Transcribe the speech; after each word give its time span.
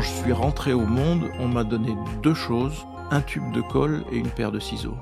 Quand 0.00 0.06
je 0.06 0.22
suis 0.22 0.32
rentré 0.32 0.72
au 0.72 0.86
monde, 0.86 1.30
on 1.40 1.46
m'a 1.46 1.62
donné 1.62 1.94
deux 2.22 2.32
choses, 2.32 2.86
un 3.10 3.20
tube 3.20 3.52
de 3.52 3.60
colle 3.60 4.02
et 4.10 4.16
une 4.16 4.30
paire 4.30 4.50
de 4.50 4.58
ciseaux. 4.58 4.96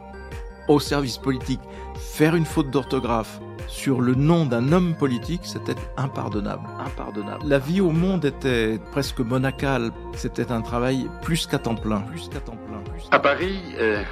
Au 0.67 0.81
service 0.81 1.19
politique, 1.19 1.61
faire 1.95 2.35
une 2.35 2.45
faute 2.45 2.73
d'orthographe 2.73 3.39
sur 3.69 4.01
le 4.01 4.17
nom 4.17 4.45
d'un 4.45 4.73
homme 4.73 4.97
politique, 4.97 5.43
c'était 5.45 5.77
impardonnable. 5.97 6.67
Impardonnable. 6.85 7.45
La 7.47 7.61
vie 7.61 7.81
au 7.81 7.93
monde 7.93 8.25
était 8.25 8.81
presque 8.91 9.21
monacale. 9.21 9.93
C'était 10.17 10.51
un 10.51 10.63
travail 10.63 11.09
plus 11.23 11.47
qu'à 11.47 11.61
temps 11.61 11.77
plein. 11.77 12.01
Plus 12.01 12.29
qu'à 12.29 12.41
temps 12.41 12.59
plein. 12.67 12.83
à 13.13 13.21
Paris, 13.21 13.61
euh, 13.79 14.03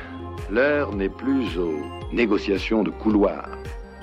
l'heure 0.53 0.95
n'est 0.95 1.09
plus 1.09 1.59
aux 1.59 1.83
négociations 2.12 2.84
de 2.84 2.91
couloir, 2.91 3.48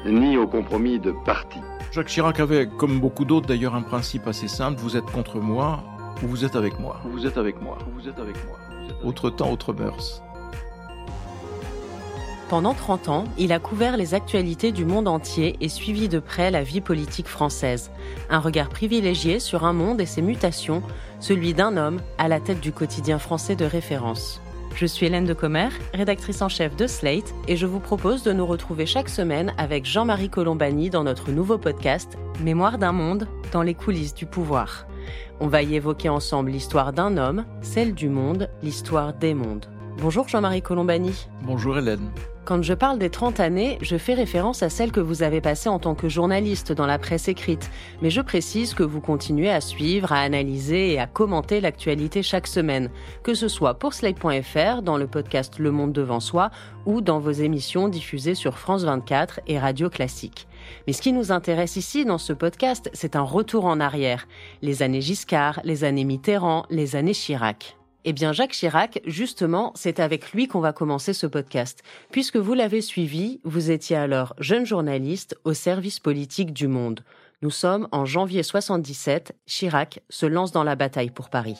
ni 0.06 0.36
aux 0.36 0.48
compromis 0.48 1.00
de 1.00 1.14
parti. 1.24 1.60
Jacques 1.94 2.08
Chirac 2.08 2.42
avait, 2.42 2.68
comme 2.68 3.00
beaucoup 3.00 3.24
d'autres 3.24 3.48
d'ailleurs, 3.48 3.76
un 3.76 3.84
principe 3.84 4.28
assez 4.28 4.50
simple 4.50 4.82
vous 4.82 4.98
êtes 4.98 5.10
contre 5.12 5.40
moi 5.40 5.82
vous 6.22 6.46
êtes 6.46 6.56
avec 6.56 6.80
moi. 6.80 7.00
Vous 7.06 7.26
êtes 7.26 7.38
avec 7.38 7.62
moi. 7.62 7.78
Vous 7.94 8.08
êtes 8.08 8.20
avec 8.20 8.36
moi. 8.46 8.58
Autre 9.04 9.30
temps, 9.30 9.52
autre 9.52 9.74
mœurs. 9.74 10.22
Pendant 12.50 12.74
30 12.74 13.10
ans, 13.10 13.24
il 13.38 13.52
a 13.52 13.60
couvert 13.60 13.98
les 13.98 14.14
actualités 14.14 14.72
du 14.72 14.86
monde 14.86 15.08
entier 15.08 15.56
et 15.60 15.70
suivi 15.70 16.08
de 16.08 16.20
près 16.20 16.52
la 16.52 16.62
vie 16.62 16.82
politique 16.82 17.28
française. 17.28 17.90
Un 18.30 18.40
regard 18.40 18.70
privilégié 18.70 19.40
sur 19.40 19.66
un 19.66 19.74
monde 19.74 20.00
et 20.00 20.06
ses 20.06 20.22
mutations, 20.22 20.84
celui 21.20 21.54
d'un 21.54 21.78
homme 21.78 22.00
à 22.18 22.28
la 22.28 22.40
tête 22.40 22.60
du 22.60 22.72
quotidien 22.72 23.18
français 23.18 23.56
de 23.56 23.66
référence. 23.66 24.40
Je 24.76 24.86
suis 24.86 25.06
Hélène 25.06 25.26
de 25.26 25.34
Commer, 25.34 25.70
rédactrice 25.94 26.42
en 26.42 26.50
chef 26.50 26.76
de 26.76 26.88
Slate, 26.88 27.34
et 27.48 27.58
je 27.58 27.66
vous 27.66 27.80
propose 27.80 28.24
de 28.24 28.34
nous 28.34 28.46
retrouver 28.46 28.86
chaque 28.86 29.10
semaine 29.10 29.54
avec 29.58 29.86
Jean-Marie 29.86 30.30
Colombani 30.30 30.90
dans 30.90 31.04
notre 31.04 31.32
nouveau 31.32 31.58
podcast 31.58 32.18
Mémoire 32.42 32.78
d'un 32.78 32.92
monde 32.92 33.28
dans 33.52 33.62
les 33.62 33.76
coulisses 33.76 34.16
du 34.16 34.26
pouvoir. 34.26 34.86
On 35.40 35.48
va 35.48 35.62
y 35.62 35.76
évoquer 35.76 36.10
ensemble 36.10 36.52
l'histoire 36.52 36.94
d'un 36.94 37.18
homme, 37.18 37.46
celle 37.62 37.94
du 37.94 38.10
monde, 38.10 38.50
l'histoire 38.62 39.14
des 39.14 39.34
mondes. 39.34 39.66
Bonjour 39.98 40.28
Jean-Marie 40.28 40.62
Colombani. 40.62 41.28
Bonjour 41.44 41.78
Hélène. 41.78 42.10
Quand 42.46 42.62
je 42.62 42.74
parle 42.74 43.00
des 43.00 43.10
30 43.10 43.40
années, 43.40 43.78
je 43.82 43.96
fais 43.96 44.16
référence 44.16 44.64
à 44.64 44.70
celles 44.70 44.92
que 44.92 45.00
vous 45.00 45.24
avez 45.24 45.40
passées 45.40 45.70
en 45.70 45.80
tant 45.80 45.96
que 45.96 46.10
journaliste 46.10 46.74
dans 46.74 46.86
la 46.86 47.00
presse 47.00 47.30
écrite, 47.30 47.72
mais 48.02 48.10
je 48.10 48.20
précise 48.20 48.74
que 48.74 48.84
vous 48.84 49.00
continuez 49.00 49.50
à 49.50 49.62
suivre, 49.62 50.12
à 50.12 50.20
analyser 50.20 50.92
et 50.92 51.00
à 51.00 51.08
commenter 51.08 51.62
l'actualité 51.62 52.22
chaque 52.22 52.48
semaine, 52.48 52.90
que 53.24 53.34
ce 53.34 53.48
soit 53.48 53.76
pour 53.76 53.94
Slate.fr, 53.94 54.82
dans 54.82 54.98
le 54.98 55.08
podcast 55.08 55.58
Le 55.58 55.72
Monde 55.72 55.94
devant 55.94 56.20
soi, 56.20 56.52
ou 56.86 57.00
dans 57.00 57.20
vos 57.20 57.32
émissions 57.32 57.88
diffusées 57.88 58.36
sur 58.36 58.58
France 58.58 58.84
24 58.84 59.40
et 59.48 59.58
Radio 59.58 59.90
Classique. 59.90 60.48
Mais 60.88 60.94
ce 60.94 61.02
qui 61.02 61.14
nous 61.14 61.32
intéresse 61.32 61.76
ici 61.76 62.06
dans 62.06 62.18
ce 62.18 62.34
podcast, 62.34 62.90
c'est 62.94 63.16
un 63.16 63.22
retour 63.22 63.66
en 63.66 63.80
arrière. 63.80 64.28
Les 64.62 64.84
années 64.84 65.02
Giscard, 65.02 65.60
les 65.64 65.84
années 65.84 66.04
Mitterrand, 66.04 66.66
les 66.70 66.96
années 66.96 67.14
Chirac. 67.14 67.78
Eh 68.06 68.12
bien, 68.12 68.34
Jacques 68.34 68.52
Chirac, 68.52 69.02
justement, 69.06 69.72
c'est 69.76 70.00
avec 70.00 70.34
lui 70.34 70.48
qu'on 70.48 70.60
va 70.60 70.74
commencer 70.74 71.14
ce 71.14 71.26
podcast. 71.26 71.84
Puisque 72.12 72.36
vous 72.36 72.54
l'avez 72.54 72.82
suivi, 72.82 73.40
vous 73.46 73.72
étiez 73.72 73.96
alors 73.96 74.34
jeune 74.40 74.66
journaliste 74.66 75.38
au 75.46 75.54
service 75.54 76.00
politique 76.00 76.52
du 76.52 76.68
Monde. 76.68 77.02
Nous 77.42 77.52
sommes 77.52 77.88
en 77.92 78.06
janvier 78.06 78.44
77. 78.44 79.36
Chirac 79.46 80.02
se 80.10 80.26
lance 80.26 80.52
dans 80.52 80.64
la 80.64 80.76
bataille 80.76 81.12
pour 81.12 81.30
Paris. 81.30 81.58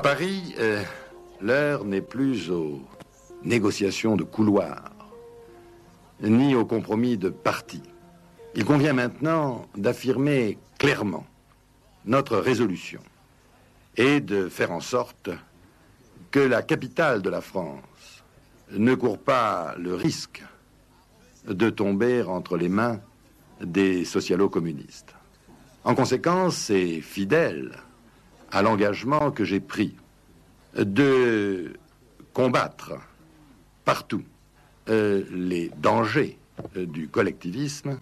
À 0.00 0.02
Paris, 0.02 0.54
euh, 0.58 0.82
l'heure 1.42 1.84
n'est 1.84 2.00
plus 2.00 2.50
au 2.50 2.80
négociations 3.44 4.16
de 4.16 4.22
couloir, 4.24 4.92
ni 6.22 6.54
au 6.54 6.64
compromis 6.64 7.18
de 7.18 7.28
parti. 7.28 7.82
Il 8.54 8.64
convient 8.64 8.94
maintenant 8.94 9.66
d'affirmer 9.76 10.56
clairement 10.78 11.26
notre 12.06 12.38
résolution 12.38 13.02
et 13.98 14.20
de 14.20 14.48
faire 14.48 14.70
en 14.72 14.80
sorte 14.80 15.28
que 16.30 16.40
la 16.40 16.62
capitale 16.62 17.20
de 17.20 17.28
la 17.28 17.42
France 17.42 18.24
ne 18.72 18.94
court 18.94 19.18
pas 19.18 19.74
le 19.76 19.94
risque 19.94 20.42
de 21.46 21.68
tomber 21.68 22.22
entre 22.22 22.56
les 22.56 22.70
mains 22.70 23.00
des 23.60 24.06
socialo-communistes. 24.06 25.14
En 25.84 25.94
conséquence, 25.94 26.70
et 26.70 27.02
fidèle 27.02 27.76
à 28.52 28.62
l'engagement 28.62 29.30
que 29.30 29.44
j'ai 29.44 29.60
pris 29.60 29.94
de 30.76 31.72
combattre 32.32 32.92
partout 33.84 34.22
euh, 34.88 35.24
les 35.30 35.70
dangers 35.78 36.38
euh, 36.76 36.86
du 36.86 37.08
collectivisme, 37.08 37.98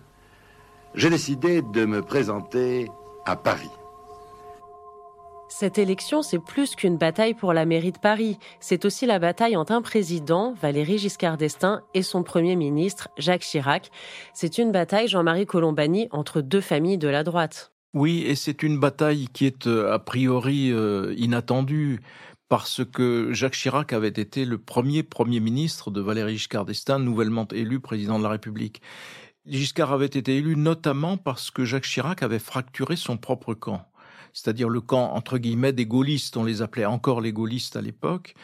j'ai 0.94 1.10
décidé 1.10 1.62
de 1.62 1.84
me 1.84 2.02
présenter 2.02 2.88
à 3.24 3.36
Paris. 3.36 3.70
Cette 5.48 5.78
élection, 5.78 6.22
c'est 6.22 6.38
plus 6.38 6.76
qu'une 6.76 6.98
bataille 6.98 7.34
pour 7.34 7.52
la 7.52 7.64
mairie 7.64 7.92
de 7.92 7.98
Paris. 7.98 8.38
C'est 8.60 8.84
aussi 8.84 9.06
la 9.06 9.18
bataille 9.18 9.56
entre 9.56 9.72
un 9.72 9.82
président, 9.82 10.52
Valéry 10.52 10.98
Giscard 10.98 11.36
d'Estaing, 11.36 11.82
et 11.94 12.02
son 12.02 12.22
premier 12.22 12.54
ministre, 12.54 13.08
Jacques 13.16 13.42
Chirac. 13.42 13.90
C'est 14.34 14.58
une 14.58 14.72
bataille, 14.72 15.08
Jean-Marie 15.08 15.46
Colombani, 15.46 16.08
entre 16.10 16.42
deux 16.42 16.60
familles 16.60 16.98
de 16.98 17.08
la 17.08 17.24
droite. 17.24 17.72
Oui, 17.94 18.22
et 18.26 18.34
c'est 18.34 18.62
une 18.62 18.78
bataille 18.78 19.28
qui 19.32 19.46
est 19.46 19.66
euh, 19.66 19.92
a 19.92 19.98
priori 19.98 20.72
inattendue 21.16 22.00
parce 22.48 22.82
que 22.84 23.32
Jacques 23.32 23.54
Chirac 23.54 23.92
avait 23.92 24.08
été 24.08 24.44
le 24.44 24.58
premier 24.58 25.02
Premier 25.02 25.40
ministre 25.40 25.90
de 25.90 26.00
Valéry 26.00 26.38
Giscard 26.38 26.64
d'Estaing, 26.64 26.98
nouvellement 26.98 27.46
élu 27.52 27.78
président 27.80 28.18
de 28.18 28.24
la 28.24 28.30
République. 28.30 28.80
Giscard 29.46 29.92
avait 29.92 30.06
été 30.06 30.36
élu 30.36 30.56
notamment 30.56 31.16
parce 31.16 31.50
que 31.50 31.64
Jacques 31.64 31.84
Chirac 31.84 32.22
avait 32.22 32.38
fracturé 32.38 32.96
son 32.96 33.16
propre 33.16 33.54
camp, 33.54 33.86
c'est-à-dire 34.32 34.68
le 34.68 34.80
camp 34.80 35.12
entre 35.14 35.38
guillemets 35.38 35.72
des 35.72 35.86
gaullistes, 35.86 36.36
on 36.36 36.44
les 36.44 36.62
appelait 36.62 36.84
encore 36.84 37.20
les 37.20 37.32
gaullistes 37.32 37.76
à 37.76 37.80
l'époque, 37.80 38.34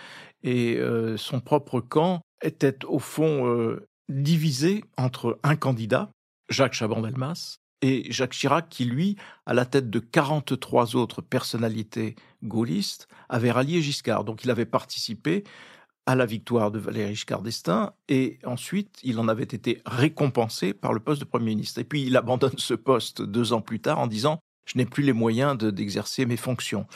et 0.42 0.76
euh, 0.76 1.16
son 1.16 1.40
propre 1.40 1.80
camp 1.80 2.22
était 2.42 2.84
au 2.86 2.98
fond 2.98 3.46
euh, 3.46 3.86
divisé 4.08 4.84
entre 4.96 5.38
un 5.42 5.56
candidat, 5.56 6.10
Jacques 6.48 6.74
Chaban-Delmas, 6.74 7.56
et 7.84 8.10
Jacques 8.10 8.32
Chirac, 8.32 8.70
qui 8.70 8.86
lui, 8.86 9.16
à 9.44 9.52
la 9.52 9.66
tête 9.66 9.90
de 9.90 9.98
43 9.98 10.96
autres 10.96 11.20
personnalités 11.20 12.16
gaullistes, 12.42 13.08
avait 13.28 13.50
rallié 13.50 13.82
Giscard. 13.82 14.24
Donc 14.24 14.42
il 14.42 14.50
avait 14.50 14.64
participé 14.64 15.44
à 16.06 16.14
la 16.14 16.24
victoire 16.24 16.70
de 16.70 16.78
Valéry 16.78 17.14
Giscard 17.14 17.42
d'Estaing 17.42 17.92
et 18.08 18.38
ensuite 18.46 18.98
il 19.02 19.18
en 19.18 19.28
avait 19.28 19.44
été 19.44 19.82
récompensé 19.84 20.72
par 20.72 20.94
le 20.94 21.00
poste 21.00 21.20
de 21.20 21.26
Premier 21.26 21.50
ministre. 21.50 21.78
Et 21.78 21.84
puis 21.84 22.04
il 22.04 22.16
abandonne 22.16 22.56
ce 22.56 22.72
poste 22.72 23.20
deux 23.20 23.52
ans 23.52 23.60
plus 23.60 23.80
tard 23.80 23.98
en 23.98 24.06
disant 24.06 24.38
je 24.64 24.78
n'ai 24.78 24.86
plus 24.86 25.02
les 25.02 25.12
moyens 25.12 25.58
d'exercer 25.58 26.24
mes 26.24 26.38
fonctions. 26.38 26.86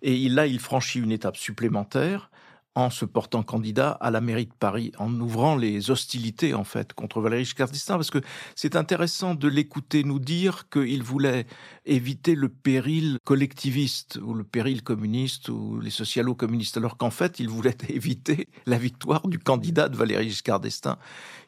Et 0.00 0.30
là, 0.30 0.46
il 0.46 0.60
franchit 0.60 1.00
une 1.00 1.12
étape 1.12 1.36
supplémentaire 1.36 2.30
en 2.78 2.90
se 2.90 3.04
portant 3.04 3.42
candidat 3.42 3.90
à 3.90 4.12
la 4.12 4.20
mairie 4.20 4.46
de 4.46 4.52
Paris, 4.56 4.92
en 4.98 5.12
ouvrant 5.20 5.56
les 5.56 5.90
hostilités 5.90 6.54
en 6.54 6.62
fait 6.62 6.92
contre 6.92 7.20
Valéry 7.20 7.44
Giscard 7.44 7.70
d'Estaing, 7.70 7.96
parce 7.96 8.12
que 8.12 8.20
c'est 8.54 8.76
intéressant 8.76 9.34
de 9.34 9.48
l'écouter 9.48 10.04
nous 10.04 10.20
dire 10.20 10.68
qu'il 10.68 11.02
voulait 11.02 11.46
éviter 11.86 12.36
le 12.36 12.48
péril 12.48 13.18
collectiviste 13.24 14.20
ou 14.22 14.32
le 14.32 14.44
péril 14.44 14.84
communiste 14.84 15.48
ou 15.48 15.80
les 15.80 15.90
socialo-communistes, 15.90 16.76
alors 16.76 16.96
qu'en 16.96 17.10
fait 17.10 17.40
il 17.40 17.48
voulait 17.48 17.76
éviter 17.88 18.48
la 18.66 18.78
victoire 18.78 19.26
du 19.26 19.40
candidat 19.40 19.88
de 19.88 19.96
Valéry 19.96 20.28
Giscard 20.28 20.60
d'Estaing, 20.60 20.98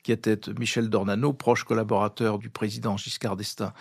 qui 0.02 0.12
était 0.12 0.38
Michel 0.58 0.88
Dornano, 0.88 1.32
proche 1.32 1.64
collaborateur 1.64 2.38
du 2.38 2.50
président 2.50 2.96
Giscard 2.96 3.36
d'Estaing. 3.36 3.72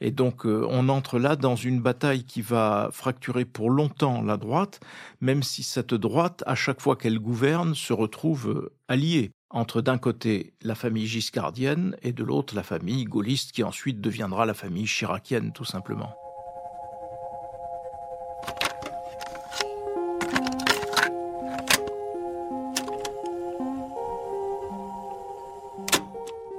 Et 0.00 0.10
donc 0.10 0.46
euh, 0.46 0.66
on 0.68 0.88
entre 0.88 1.18
là 1.18 1.36
dans 1.36 1.56
une 1.56 1.80
bataille 1.80 2.24
qui 2.24 2.42
va 2.42 2.88
fracturer 2.92 3.44
pour 3.44 3.70
longtemps 3.70 4.22
la 4.22 4.36
droite, 4.36 4.80
même 5.20 5.42
si 5.42 5.62
cette 5.62 5.94
droite, 5.94 6.42
à 6.46 6.54
chaque 6.54 6.80
fois 6.80 6.96
qu'elle 6.96 7.18
gouverne, 7.18 7.74
se 7.74 7.92
retrouve 7.92 8.50
euh, 8.50 8.72
alliée 8.88 9.30
entre 9.50 9.80
d'un 9.80 9.98
côté 9.98 10.52
la 10.62 10.74
famille 10.74 11.06
giscardienne 11.06 11.96
et 12.02 12.12
de 12.12 12.22
l'autre 12.22 12.54
la 12.54 12.62
famille 12.62 13.04
gaulliste 13.04 13.52
qui 13.52 13.62
ensuite 13.62 14.00
deviendra 14.00 14.44
la 14.46 14.54
famille 14.54 14.86
chiracienne 14.86 15.52
tout 15.52 15.64
simplement. 15.64 16.14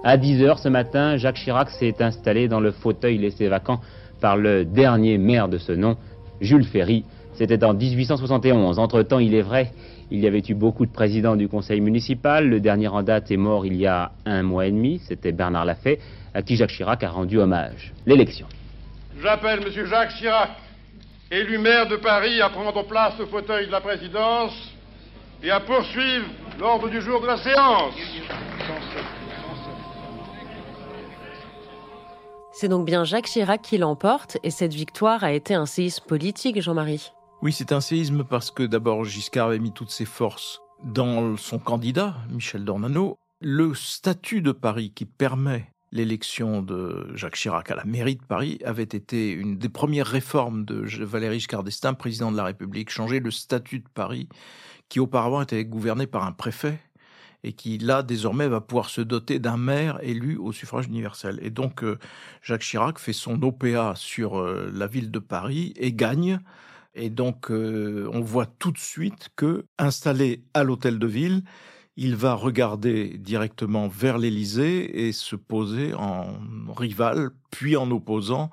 À 0.10 0.18
10h 0.18 0.58
ce 0.58 0.70
matin, 0.70 1.18
Jacques 1.18 1.36
Chirac 1.36 1.70
s'est 1.70 2.02
installé 2.02 2.48
dans 2.48 2.60
le 2.60 2.72
fauteuil 2.72 3.20
laissé 3.20 3.48
vacant 3.48 3.80
par 4.20 4.38
le 4.38 4.66
dernier 4.66 5.20
maire 5.20 5.48
de 5.48 5.60
ce 5.60 5.72
nom, 5.72 5.98
Jules 6.42 6.66
Ferry. 6.66 7.06
C'était 7.34 7.64
en 7.64 7.76
1871. 7.76 8.80
Entre-temps, 8.80 9.20
il 9.20 9.36
est 9.36 9.44
vrai, 9.44 9.72
il 10.10 10.20
y 10.22 10.26
avait 10.26 10.42
eu 10.50 10.56
beaucoup 10.56 10.88
de 10.88 10.92
présidents 10.92 11.36
du 11.36 11.48
conseil 11.48 11.80
municipal. 11.80 12.50
Le 12.50 12.60
dernier 12.60 12.88
en 12.88 13.04
date 13.04 13.30
est 13.30 13.38
mort 13.38 13.68
il 13.68 13.76
y 13.76 13.86
a 13.86 14.14
un 14.26 14.42
mois 14.42 14.66
et 14.66 14.72
demi. 14.72 15.00
C'était 15.08 15.32
Bernard 15.32 15.66
Lafay, 15.66 16.00
à 16.34 16.42
qui 16.42 16.56
Jacques 16.56 16.72
Chirac 16.72 17.04
a 17.04 17.10
rendu 17.12 17.38
hommage. 17.38 17.94
L'élection. 18.08 18.48
J'appelle 19.22 19.60
M. 19.60 19.86
Jacques 19.86 20.16
Chirac, 20.16 20.50
élu 21.30 21.60
maire 21.60 21.88
de 21.88 21.98
Paris, 21.98 22.42
à 22.42 22.50
prendre 22.50 22.84
place 22.88 23.14
au 23.20 23.28
fauteuil 23.28 23.68
de 23.68 23.72
la 23.72 23.82
présidence 23.82 24.74
et 25.44 25.52
à 25.52 25.60
poursuivre 25.60 26.26
L'ordre 26.60 26.90
du 26.90 27.00
jour 27.00 27.22
de 27.22 27.28
la 27.28 27.38
séance. 27.38 27.94
C'est 32.60 32.68
donc 32.68 32.86
bien 32.86 33.06
Jacques 33.06 33.28
Chirac 33.28 33.62
qui 33.62 33.78
l'emporte 33.78 34.38
et 34.44 34.52
cette 34.52 34.74
victoire 34.74 35.24
a 35.24 35.32
été 35.32 35.54
un 35.54 35.66
séisme 35.66 36.04
politique, 36.06 36.62
Jean-Marie. 36.62 37.14
Oui, 37.42 37.54
c'est 37.54 37.72
un 37.72 37.80
séisme 37.80 38.26
parce 38.26 38.52
que 38.52 38.64
d'abord 38.64 39.06
Giscard 39.06 39.48
avait 39.48 39.60
mis 39.60 39.72
toutes 39.72 39.92
ses 39.92 40.04
forces 40.04 40.60
dans 40.84 41.38
son 41.38 41.58
candidat, 41.58 42.18
Michel 42.30 42.66
Dornano. 42.66 43.18
Le 43.40 43.74
statut 43.74 44.42
de 44.42 44.52
Paris 44.52 44.92
qui 44.94 45.06
permet 45.06 45.72
l'élection 45.94 46.62
de 46.62 47.08
Jacques 47.16 47.38
Chirac 47.38 47.72
à 47.72 47.76
la 47.76 47.86
mairie 47.86 48.18
de 48.18 48.26
Paris 48.26 48.60
avait 48.66 48.84
été 48.84 49.32
une 49.32 49.58
des 49.58 49.70
premières 49.70 50.08
réformes 50.08 50.66
de 50.66 50.84
Valéry 51.06 51.40
Giscard 51.40 51.64
d'Estaing, 51.64 51.94
président 51.94 52.30
de 52.30 52.36
la 52.36 52.44
République, 52.44 52.90
changer 52.90 53.22
le 53.22 53.32
statut 53.32 53.80
de 53.80 53.88
Paris 53.88 54.28
qui 54.90 55.00
auparavant 55.00 55.42
était 55.42 55.64
gouverné 55.64 56.08
par 56.08 56.26
un 56.26 56.34
préfet 56.34 56.78
et 57.44 57.54
qui 57.54 57.78
là 57.78 58.04
désormais 58.04 58.48
va 58.48 58.62
pouvoir 58.62 58.90
se 58.90 59.02
doter 59.02 59.40
d'un 59.40 59.58
maire 59.58 60.00
élu 60.02 60.38
au 60.38 60.52
suffrage 60.52 60.88
universel. 60.88 61.40
Et 61.42 61.50
donc 61.50 61.84
euh, 61.84 61.98
Jacques 62.42 62.62
Chirac 62.62 63.00
fait 63.00 63.14
son 63.14 63.42
OPA 63.42 63.94
sur 63.96 64.40
euh, 64.40 64.70
la 64.74 64.88
ville 64.88 65.12
de 65.12 65.20
Paris 65.20 65.74
et 65.78 65.94
gagne. 65.94 66.40
Et 66.96 67.10
donc 67.10 67.52
euh, 67.52 68.10
on 68.14 68.22
voit 68.22 68.46
tout 68.46 68.72
de 68.72 68.78
suite 68.78 69.30
que 69.36 69.66
installé 69.78 70.44
à 70.54 70.64
l'hôtel 70.64 71.00
de 71.00 71.08
ville, 71.08 71.44
il 71.96 72.16
va 72.16 72.34
regarder 72.34 73.18
directement 73.18 73.88
vers 73.88 74.18
l'Élysée 74.18 75.08
et 75.08 75.12
se 75.12 75.36
poser 75.36 75.94
en 75.94 76.40
rival, 76.76 77.30
puis 77.52 77.76
en 77.76 77.92
opposant 77.92 78.50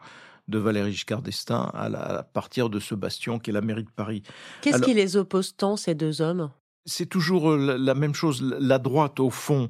de 0.48 0.58
Valéry 0.58 0.92
Giscard 0.92 1.22
d'Estaing 1.22 1.70
à, 1.74 2.22
partir 2.22 2.70
de 2.70 2.78
ce 2.78 2.94
bastion 2.94 3.38
qui 3.38 3.50
est 3.50 3.52
la 3.52 3.60
mairie 3.60 3.84
de 3.84 3.90
Paris. 3.90 4.22
Qu'est-ce 4.62 4.82
qui 4.82 4.94
les 4.94 5.16
oppose 5.16 5.56
tant, 5.56 5.76
ces 5.76 5.94
deux 5.94 6.22
hommes? 6.22 6.50
C'est 6.86 7.06
toujours 7.06 7.50
euh, 7.50 7.76
la 7.76 7.94
même 7.94 8.14
chose. 8.14 8.42
La 8.42 8.78
droite, 8.78 9.20
au 9.20 9.30
fond, 9.30 9.68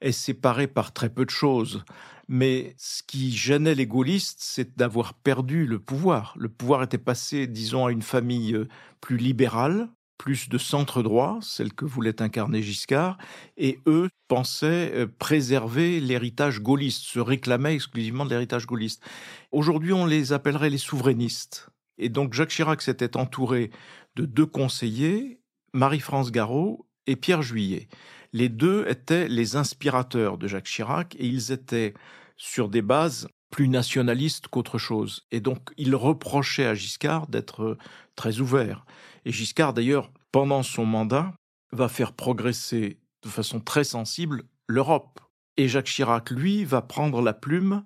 est 0.00 0.12
séparée 0.12 0.68
par 0.68 0.92
très 0.92 1.10
peu 1.10 1.24
de 1.24 1.30
choses. 1.30 1.84
Mais 2.28 2.74
ce 2.78 3.02
qui 3.02 3.32
gênait 3.36 3.74
les 3.74 3.86
gaullistes, 3.86 4.38
c'est 4.40 4.78
d'avoir 4.78 5.14
perdu 5.14 5.66
le 5.66 5.78
pouvoir. 5.78 6.34
Le 6.38 6.48
pouvoir 6.48 6.82
était 6.82 6.98
passé, 6.98 7.46
disons, 7.46 7.86
à 7.86 7.92
une 7.92 8.02
famille 8.02 8.54
euh, 8.54 8.68
plus 9.00 9.16
libérale, 9.16 9.88
plus 10.18 10.48
de 10.48 10.56
centre-droit, 10.56 11.40
celle 11.42 11.72
que 11.72 11.84
voulait 11.84 12.22
incarner 12.22 12.62
Giscard, 12.62 13.18
et 13.56 13.80
eux 13.86 14.08
pensaient 14.28 14.92
euh, 14.94 15.06
préserver 15.18 16.00
l'héritage 16.00 16.60
gaulliste, 16.60 17.02
se 17.02 17.18
réclamaient 17.18 17.74
exclusivement 17.74 18.24
de 18.24 18.30
l'héritage 18.30 18.66
gaulliste. 18.66 19.02
Aujourd'hui, 19.50 19.92
on 19.92 20.06
les 20.06 20.32
appellerait 20.32 20.70
les 20.70 20.78
souverainistes. 20.78 21.68
Et 21.98 22.08
donc 22.08 22.32
Jacques 22.34 22.50
Chirac 22.50 22.80
s'était 22.82 23.16
entouré 23.16 23.70
de 24.16 24.24
deux 24.24 24.46
conseillers 24.46 25.41
Marie-France 25.72 26.30
Garot 26.30 26.86
et 27.06 27.16
Pierre 27.16 27.42
Juillet. 27.42 27.88
Les 28.32 28.48
deux 28.48 28.86
étaient 28.88 29.28
les 29.28 29.56
inspirateurs 29.56 30.38
de 30.38 30.48
Jacques 30.48 30.64
Chirac 30.64 31.14
et 31.18 31.26
ils 31.26 31.52
étaient 31.52 31.94
sur 32.36 32.68
des 32.68 32.82
bases 32.82 33.28
plus 33.50 33.68
nationalistes 33.68 34.48
qu'autre 34.48 34.78
chose. 34.78 35.26
Et 35.30 35.40
donc, 35.40 35.70
ils 35.76 35.94
reprochaient 35.94 36.66
à 36.66 36.74
Giscard 36.74 37.26
d'être 37.28 37.76
très 38.16 38.40
ouvert. 38.40 38.86
Et 39.24 39.32
Giscard, 39.32 39.74
d'ailleurs, 39.74 40.10
pendant 40.32 40.62
son 40.62 40.86
mandat, 40.86 41.34
va 41.72 41.88
faire 41.88 42.12
progresser 42.12 42.98
de 43.22 43.28
façon 43.28 43.60
très 43.60 43.84
sensible 43.84 44.44
l'Europe. 44.66 45.20
Et 45.58 45.68
Jacques 45.68 45.86
Chirac, 45.86 46.30
lui, 46.30 46.64
va 46.64 46.80
prendre 46.80 47.20
la 47.20 47.34
plume 47.34 47.84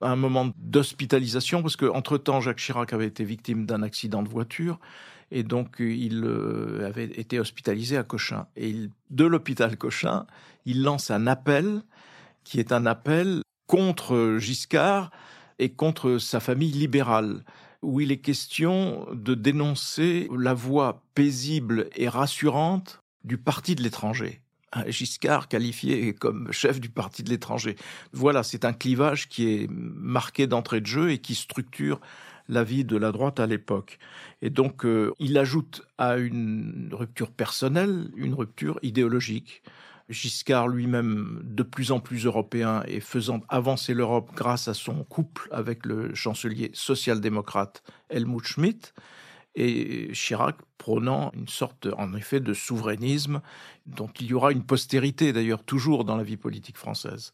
à 0.00 0.10
un 0.10 0.16
moment 0.16 0.50
d'hospitalisation, 0.58 1.62
parce 1.62 1.76
qu'entre-temps, 1.76 2.40
Jacques 2.40 2.58
Chirac 2.58 2.92
avait 2.92 3.06
été 3.06 3.24
victime 3.24 3.64
d'un 3.64 3.82
accident 3.82 4.22
de 4.22 4.28
voiture, 4.28 4.78
et 5.30 5.42
donc 5.42 5.76
il 5.80 6.22
euh, 6.24 6.86
avait 6.86 7.04
été 7.04 7.40
hospitalisé 7.40 7.96
à 7.96 8.02
Cochin. 8.02 8.46
Et 8.56 8.74
de 9.10 9.24
l'hôpital 9.24 9.76
Cochin, 9.76 10.26
il 10.64 10.82
lance 10.82 11.10
un 11.10 11.26
appel 11.26 11.82
qui 12.44 12.60
est 12.60 12.72
un 12.72 12.86
appel 12.86 13.42
contre 13.66 14.36
Giscard 14.38 15.10
et 15.58 15.70
contre 15.70 16.18
sa 16.18 16.38
famille 16.38 16.70
libérale, 16.70 17.44
où 17.82 18.00
il 18.00 18.12
est 18.12 18.18
question 18.18 19.06
de 19.12 19.34
dénoncer 19.34 20.28
la 20.36 20.54
voix 20.54 21.02
paisible 21.14 21.88
et 21.96 22.08
rassurante 22.08 23.00
du 23.24 23.38
parti 23.38 23.74
de 23.74 23.82
l'étranger. 23.82 24.40
Giscard 24.88 25.48
qualifié 25.48 26.12
comme 26.12 26.52
chef 26.52 26.80
du 26.80 26.88
parti 26.88 27.22
de 27.22 27.30
l'étranger. 27.30 27.76
Voilà, 28.12 28.42
c'est 28.42 28.64
un 28.64 28.72
clivage 28.72 29.28
qui 29.28 29.48
est 29.48 29.70
marqué 29.70 30.46
d'entrée 30.46 30.80
de 30.80 30.86
jeu 30.86 31.10
et 31.10 31.18
qui 31.18 31.34
structure 31.34 32.00
la 32.48 32.64
vie 32.64 32.84
de 32.84 32.96
la 32.96 33.12
droite 33.12 33.40
à 33.40 33.46
l'époque. 33.46 33.98
Et 34.42 34.50
donc, 34.50 34.84
euh, 34.84 35.12
il 35.18 35.36
ajoute 35.38 35.82
à 35.98 36.16
une 36.16 36.90
rupture 36.92 37.30
personnelle 37.30 38.10
une 38.16 38.34
rupture 38.34 38.78
idéologique. 38.82 39.62
Giscard 40.08 40.68
lui-même, 40.68 41.40
de 41.42 41.64
plus 41.64 41.90
en 41.90 41.98
plus 41.98 42.26
européen 42.26 42.84
et 42.86 43.00
faisant 43.00 43.40
avancer 43.48 43.92
l'Europe 43.92 44.30
grâce 44.36 44.68
à 44.68 44.74
son 44.74 45.02
couple 45.02 45.48
avec 45.50 45.84
le 45.84 46.14
chancelier 46.14 46.70
social-démocrate 46.74 47.82
Helmut 48.08 48.44
Schmidt, 48.44 48.92
et 49.56 50.10
Chirac 50.12 50.56
prônant 50.78 51.32
une 51.34 51.48
sorte, 51.48 51.88
en 51.96 52.14
effet, 52.14 52.40
de 52.40 52.52
souverainisme 52.52 53.40
dont 53.86 54.10
il 54.20 54.26
y 54.26 54.34
aura 54.34 54.52
une 54.52 54.62
postérité 54.62 55.32
d'ailleurs 55.32 55.64
toujours 55.64 56.04
dans 56.04 56.16
la 56.16 56.22
vie 56.22 56.36
politique 56.36 56.76
française. 56.76 57.32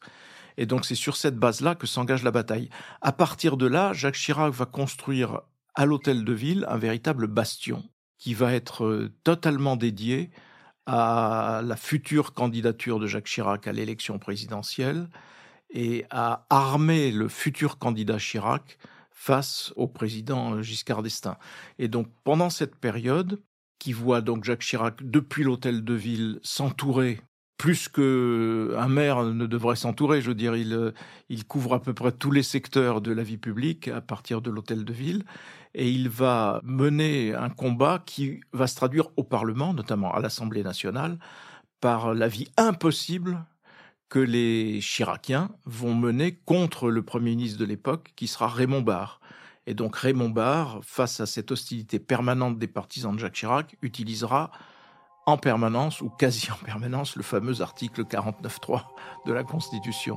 Et 0.57 0.67
donc 0.67 0.85
c'est 0.85 0.95
sur 0.95 1.17
cette 1.17 1.37
base-là 1.37 1.75
que 1.75 1.87
s'engage 1.87 2.23
la 2.23 2.31
bataille. 2.31 2.69
À 3.01 3.13
partir 3.13 3.57
de 3.57 3.67
là, 3.67 3.93
Jacques 3.93 4.17
Chirac 4.17 4.53
va 4.53 4.67
construire 4.67 5.43
à 5.75 5.87
l'hôtel 5.87 6.25
de 6.25 6.33
ville 6.33 6.67
un 6.69 6.79
véritable 6.79 7.27
bastion 7.27 7.83
qui 8.19 8.35
va 8.35 8.53
être 8.53 8.85
euh, 8.85 9.13
totalement 9.25 9.77
dédié 9.77 10.31
à 10.87 11.63
la 11.65 11.77
future 11.77 12.35
candidature 12.35 12.99
de 12.99 13.07
Jacques 13.07 13.27
Chirac 13.27 13.67
à 13.67 13.73
l'élection 13.73 14.19
présidentielle 14.19 15.09
et 15.71 16.05
à 16.11 16.47
armer 16.51 17.13
le 17.13 17.29
futur 17.29 17.79
candidat 17.79 18.19
Chirac 18.19 18.79
face 19.11 19.73
au 19.77 19.87
président 19.89 20.55
euh, 20.55 20.63
Giscard 20.63 21.03
d'Estaing. 21.03 21.39
Et 21.79 21.89
donc 21.89 22.09
pendant 22.25 22.51
cette 22.51 22.77
période, 22.77 23.41
qui 23.83 23.93
voit 23.93 24.21
donc 24.21 24.45
Jacques 24.45 24.61
Chirac 24.63 25.03
depuis 25.03 25.43
l'hôtel 25.43 25.83
de 25.83 25.95
ville 25.95 26.39
s'entourer 26.45 27.21
plus 27.63 27.89
qu'un 27.89 28.89
maire 28.89 29.23
ne 29.23 29.47
devrait 29.47 29.77
s'entourer. 29.77 30.21
Je 30.21 30.27
veux 30.27 30.35
dire, 30.35 30.57
il, 30.57 30.73
euh, 30.73 30.91
il 31.29 31.45
couvre 31.45 31.75
à 31.75 31.81
peu 31.81 31.95
près 31.95 32.11
tous 32.11 32.33
les 32.33 32.43
secteurs 32.43 33.01
de 33.01 33.13
la 33.13 33.23
vie 33.23 33.37
publique 33.37 33.87
à 33.87 34.01
partir 34.01 34.41
de 34.41 34.51
l'hôtel 34.51 34.85
de 34.85 34.93
ville. 34.93 35.25
Et 35.73 35.89
il 35.89 36.09
va 36.09 36.61
mener 36.65 37.37
un 37.37 37.51
combat 37.51 38.03
qui 38.05 38.41
va 38.53 38.67
se 38.67 38.75
traduire 38.75 39.11
au 39.17 39.23
Parlement, 39.23 39.75
notamment 39.75 40.13
à 40.13 40.19
l'Assemblée 40.19 40.65
nationale, 40.65 41.21
par 41.81 42.15
la 42.15 42.27
vie 42.27 42.49
impossible 42.57 43.45
que 44.09 44.19
les 44.19 44.81
Chiraciens 44.81 45.49
vont 45.65 45.95
mener 45.95 46.33
contre 46.45 46.91
le 46.91 47.05
Premier 47.05 47.31
ministre 47.31 47.61
de 47.61 47.65
l'époque, 47.65 48.13
qui 48.17 48.27
sera 48.27 48.49
Raymond 48.49 48.83
Barre. 48.83 49.21
Et 49.69 49.75
donc 49.75 49.95
Raymond 49.95 50.31
Barre, 50.31 50.81
face 50.83 51.21
à 51.21 51.27
cette 51.27 51.53
hostilité 51.53 52.01
permanente 52.01 52.59
des 52.59 52.67
partisans 52.67 53.15
de 53.15 53.21
Jacques 53.21 53.35
Chirac, 53.35 53.77
utilisera 53.83 54.51
en 55.27 55.37
permanence 55.37 56.01
ou 56.01 56.11
quasi 56.11 56.51
en 56.51 56.65
permanence 56.65 57.17
le 57.17 57.23
fameux 57.23 57.61
article 57.61 58.05
49.3 58.05 58.83
de 59.27 59.33
la 59.33 59.45
Constitution. 59.45 60.17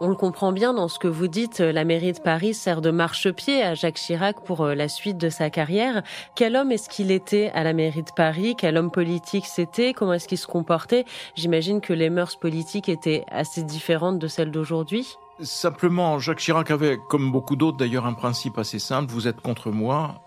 On 0.00 0.08
le 0.08 0.16
comprend 0.16 0.52
bien 0.52 0.74
dans 0.74 0.88
ce 0.88 0.98
que 0.98 1.06
vous 1.06 1.28
dites, 1.28 1.60
la 1.60 1.84
mairie 1.84 2.12
de 2.12 2.18
Paris 2.18 2.52
sert 2.52 2.80
de 2.80 2.90
marchepied 2.90 3.62
à 3.62 3.74
Jacques 3.74 3.94
Chirac 3.94 4.40
pour 4.44 4.62
euh, 4.62 4.74
la 4.74 4.88
suite 4.88 5.16
de 5.18 5.28
sa 5.28 5.50
carrière. 5.50 6.02
Quel 6.34 6.56
homme 6.56 6.72
est-ce 6.72 6.88
qu'il 6.88 7.12
était 7.12 7.50
à 7.54 7.62
la 7.62 7.72
mairie 7.72 8.02
de 8.02 8.10
Paris? 8.14 8.56
Quel 8.58 8.76
homme 8.76 8.90
politique 8.90 9.46
c'était? 9.46 9.92
Comment 9.92 10.14
est-ce 10.14 10.26
qu'il 10.26 10.38
se 10.38 10.48
comportait? 10.48 11.04
J'imagine 11.36 11.80
que 11.80 11.92
les 11.92 12.10
mœurs 12.10 12.36
politiques 12.36 12.88
étaient 12.88 13.24
assez 13.30 13.62
différentes 13.62 14.18
de 14.18 14.26
celles 14.26 14.50
d'aujourd'hui. 14.50 15.16
Simplement, 15.40 16.18
Jacques 16.18 16.38
Chirac 16.38 16.70
avait, 16.70 16.98
comme 17.08 17.30
beaucoup 17.30 17.56
d'autres 17.56 17.76
d'ailleurs, 17.76 18.06
un 18.06 18.14
principe 18.14 18.58
assez 18.58 18.80
simple, 18.80 19.12
vous 19.12 19.28
êtes 19.28 19.40
contre 19.40 19.70
moi, 19.70 20.23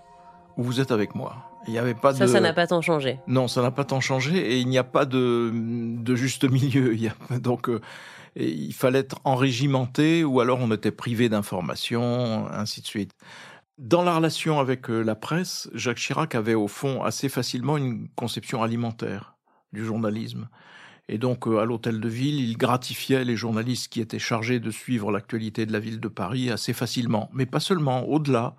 ou 0.58 0.64
vous 0.64 0.82
êtes 0.82 0.92
avec 0.92 1.16
moi. 1.16 1.36
Il 1.68 1.72
n'y 1.72 1.80
avait 1.80 1.94
pas 1.94 2.14
ça, 2.14 2.28
ça 2.28 2.40
n'a 2.40 2.54
pas 2.54 2.68
tant 2.68 2.82
changé. 2.82 3.20
Non, 3.28 3.48
ça 3.48 3.62
n'a 3.62 3.72
pas 3.72 3.84
tant 3.84 4.00
changé 4.00 4.38
et 4.38 4.60
il 4.60 4.68
n'y 4.68 4.78
a 4.78 4.84
pas 4.84 5.06
de, 5.06 5.52
de 5.54 6.16
juste 6.16 6.50
milieu. 6.50 6.94
Il 6.98 7.02
y 7.02 7.08
a, 7.08 7.40
donc, 7.40 7.70
euh, 7.70 7.82
il 8.36 8.74
fallait 8.74 9.00
être 9.00 9.20
enrégimenté 9.24 10.24
ou 10.24 10.40
alors 10.40 10.60
on 10.60 10.72
était 10.72 10.92
privé 10.92 11.28
d'informations, 11.28 12.48
ainsi 12.52 12.82
de 12.82 12.86
suite. 12.86 13.12
Dans 13.78 14.04
la 14.04 14.16
relation 14.16 14.60
avec 14.60 14.90
euh, 14.90 15.02
la 15.02 15.16
presse, 15.16 15.70
Jacques 15.74 15.98
Chirac 15.98 16.36
avait 16.36 16.56
au 16.56 16.68
fond 16.68 17.04
assez 17.04 17.30
facilement 17.30 17.78
une 17.78 18.08
conception 18.16 18.64
alimentaire 18.64 19.36
du 19.74 19.86
journalisme. 19.86 20.50
Et 21.10 21.18
donc, 21.18 21.48
euh, 21.48 21.60
à 21.60 21.66
l'hôtel 21.66 22.00
de 22.00 22.10
ville, 22.10 22.40
il 22.40 22.58
gratifiait 22.58 23.24
les 23.24 23.36
journalistes 23.36 23.92
qui 23.92 24.02
étaient 24.02 24.20
chargés 24.20 24.60
de 24.60 24.72
suivre 24.72 25.12
l'actualité 25.12 25.66
de 25.66 25.74
la 25.74 25.80
ville 25.80 26.00
de 26.00 26.08
Paris 26.08 26.50
assez 26.50 26.74
facilement. 26.74 27.30
Mais 27.34 27.46
pas 27.46 27.60
seulement, 27.60 28.08
au-delà. 28.08 28.56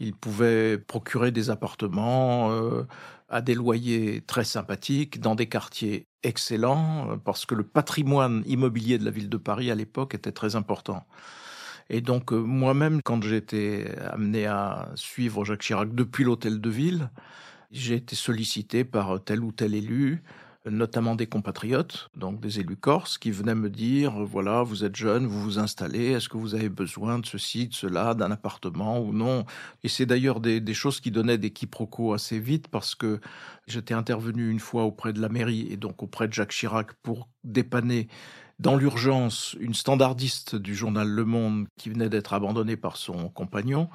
Il 0.00 0.14
pouvait 0.16 0.78
procurer 0.78 1.30
des 1.32 1.50
appartements 1.50 2.50
euh, 2.52 2.86
à 3.28 3.40
des 3.42 3.54
loyers 3.54 4.22
très 4.22 4.44
sympathiques, 4.44 5.20
dans 5.20 5.34
des 5.34 5.48
quartiers 5.48 6.08
excellents, 6.22 7.10
euh, 7.12 7.16
parce 7.16 7.46
que 7.46 7.54
le 7.54 7.64
patrimoine 7.64 8.42
immobilier 8.46 8.98
de 8.98 9.04
la 9.04 9.10
ville 9.10 9.28
de 9.28 9.36
Paris 9.36 9.70
à 9.70 9.74
l'époque 9.74 10.14
était 10.14 10.32
très 10.32 10.56
important. 10.56 11.06
Et 11.90 12.00
donc 12.00 12.32
euh, 12.32 12.36
moi-même, 12.38 13.00
quand 13.04 13.22
j'étais 13.22 13.94
amené 14.10 14.46
à 14.46 14.90
suivre 14.96 15.44
Jacques 15.44 15.62
Chirac 15.62 15.94
depuis 15.94 16.24
l'hôtel 16.24 16.60
de 16.60 16.70
ville, 16.70 17.10
J'ai 17.72 17.96
été 17.96 18.16
sollicité 18.16 18.84
par 18.84 19.22
tel 19.24 19.42
ou 19.44 19.52
tel 19.52 19.74
élu 19.74 20.22
notamment 20.70 21.14
des 21.14 21.26
compatriotes, 21.26 22.10
donc 22.16 22.40
des 22.40 22.60
élus 22.60 22.76
corses, 22.76 23.18
qui 23.18 23.30
venaient 23.30 23.54
me 23.54 23.68
dire, 23.68 24.12
voilà, 24.24 24.62
vous 24.62 24.84
êtes 24.84 24.96
jeune, 24.96 25.26
vous 25.26 25.40
vous 25.40 25.58
installez, 25.58 26.12
est-ce 26.12 26.28
que 26.28 26.36
vous 26.36 26.54
avez 26.54 26.68
besoin 26.68 27.18
de 27.18 27.26
ceci, 27.26 27.68
de 27.68 27.74
cela, 27.74 28.14
d'un 28.14 28.30
appartement 28.30 29.00
ou 29.00 29.12
non? 29.12 29.44
Et 29.82 29.88
c'est 29.88 30.06
d'ailleurs 30.06 30.40
des, 30.40 30.60
des, 30.60 30.74
choses 30.74 31.00
qui 31.00 31.10
donnaient 31.10 31.38
des 31.38 31.50
quiproquos 31.50 32.14
assez 32.14 32.38
vite, 32.38 32.68
parce 32.68 32.94
que 32.94 33.20
j'étais 33.66 33.94
intervenu 33.94 34.50
une 34.50 34.60
fois 34.60 34.84
auprès 34.84 35.12
de 35.12 35.20
la 35.20 35.28
mairie 35.28 35.66
et 35.70 35.76
donc 35.76 36.02
auprès 36.02 36.28
de 36.28 36.32
Jacques 36.32 36.52
Chirac 36.52 36.94
pour 37.02 37.28
dépanner 37.44 38.08
dans 38.58 38.76
l'urgence 38.76 39.56
une 39.60 39.74
standardiste 39.74 40.54
du 40.56 40.74
journal 40.74 41.08
Le 41.08 41.24
Monde 41.24 41.66
qui 41.76 41.90
venait 41.90 42.08
d'être 42.08 42.32
abandonnée 42.32 42.76
par 42.76 42.96
son 42.96 43.28
compagnon 43.28 43.88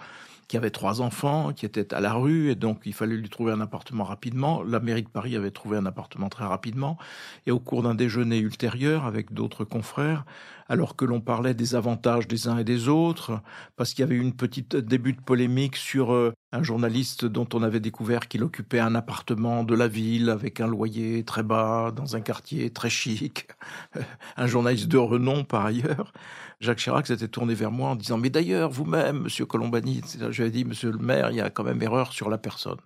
qui 0.49 0.57
avait 0.57 0.71
trois 0.71 0.99
enfants, 0.99 1.53
qui 1.53 1.65
était 1.65 1.93
à 1.93 2.01
la 2.01 2.11
rue, 2.11 2.49
et 2.49 2.55
donc 2.55 2.81
il 2.85 2.93
fallait 2.93 3.15
lui 3.15 3.29
trouver 3.29 3.53
un 3.53 3.61
appartement 3.61 4.03
rapidement. 4.03 4.63
La 4.63 4.79
mairie 4.79 5.03
de 5.03 5.07
Paris 5.07 5.35
avait 5.35 5.51
trouvé 5.51 5.77
un 5.77 5.85
appartement 5.85 6.27
très 6.27 6.43
rapidement, 6.43 6.97
et 7.45 7.51
au 7.51 7.59
cours 7.59 7.83
d'un 7.83 7.93
déjeuner 7.93 8.39
ultérieur 8.39 9.05
avec 9.05 9.31
d'autres 9.31 9.63
confrères, 9.63 10.25
alors 10.67 10.95
que 10.95 11.05
l'on 11.05 11.21
parlait 11.21 11.53
des 11.53 11.75
avantages 11.75 12.27
des 12.27 12.47
uns 12.47 12.57
et 12.57 12.63
des 12.63 12.87
autres, 12.87 13.39
parce 13.75 13.93
qu'il 13.93 14.01
y 14.01 14.03
avait 14.03 14.15
eu 14.15 14.21
une 14.21 14.35
petite 14.35 14.75
début 14.75 15.13
de 15.13 15.21
polémique 15.21 15.75
sur 15.75 16.13
euh, 16.13 16.33
un 16.51 16.63
journaliste 16.63 17.25
dont 17.25 17.47
on 17.53 17.61
avait 17.61 17.79
découvert 17.79 18.27
qu'il 18.27 18.43
occupait 18.43 18.79
un 18.79 18.95
appartement 18.95 19.63
de 19.63 19.75
la 19.75 19.87
ville 19.87 20.31
avec 20.31 20.61
un 20.61 20.67
loyer 20.67 21.23
très 21.23 21.43
bas, 21.43 21.91
dans 21.95 22.15
un 22.15 22.21
quartier 22.21 22.71
très 22.71 22.89
chic, 22.89 23.47
un 24.37 24.47
journaliste 24.47 24.87
de 24.87 24.97
renom 24.97 25.43
par 25.43 25.67
ailleurs. 25.67 26.11
Jacques 26.59 26.79
Chirac 26.79 27.07
s'était 27.07 27.29
tourné 27.29 27.53
vers 27.53 27.71
moi 27.71 27.91
en 27.91 27.95
disant 27.95 28.17
Mais 28.17 28.29
d'ailleurs, 28.29 28.69
vous-même, 28.69 29.23
monsieur 29.23 29.45
Colombani, 29.45 30.01
je 30.29 30.41
lui 30.41 30.49
ai 30.49 30.51
dit 30.51 30.65
Monsieur 30.65 30.91
le 30.91 30.97
maire, 30.97 31.31
il 31.31 31.37
y 31.37 31.41
a 31.41 31.49
quand 31.49 31.63
même 31.63 31.81
erreur 31.81 32.11
sur 32.11 32.29
la 32.29 32.37
personne. 32.37 32.79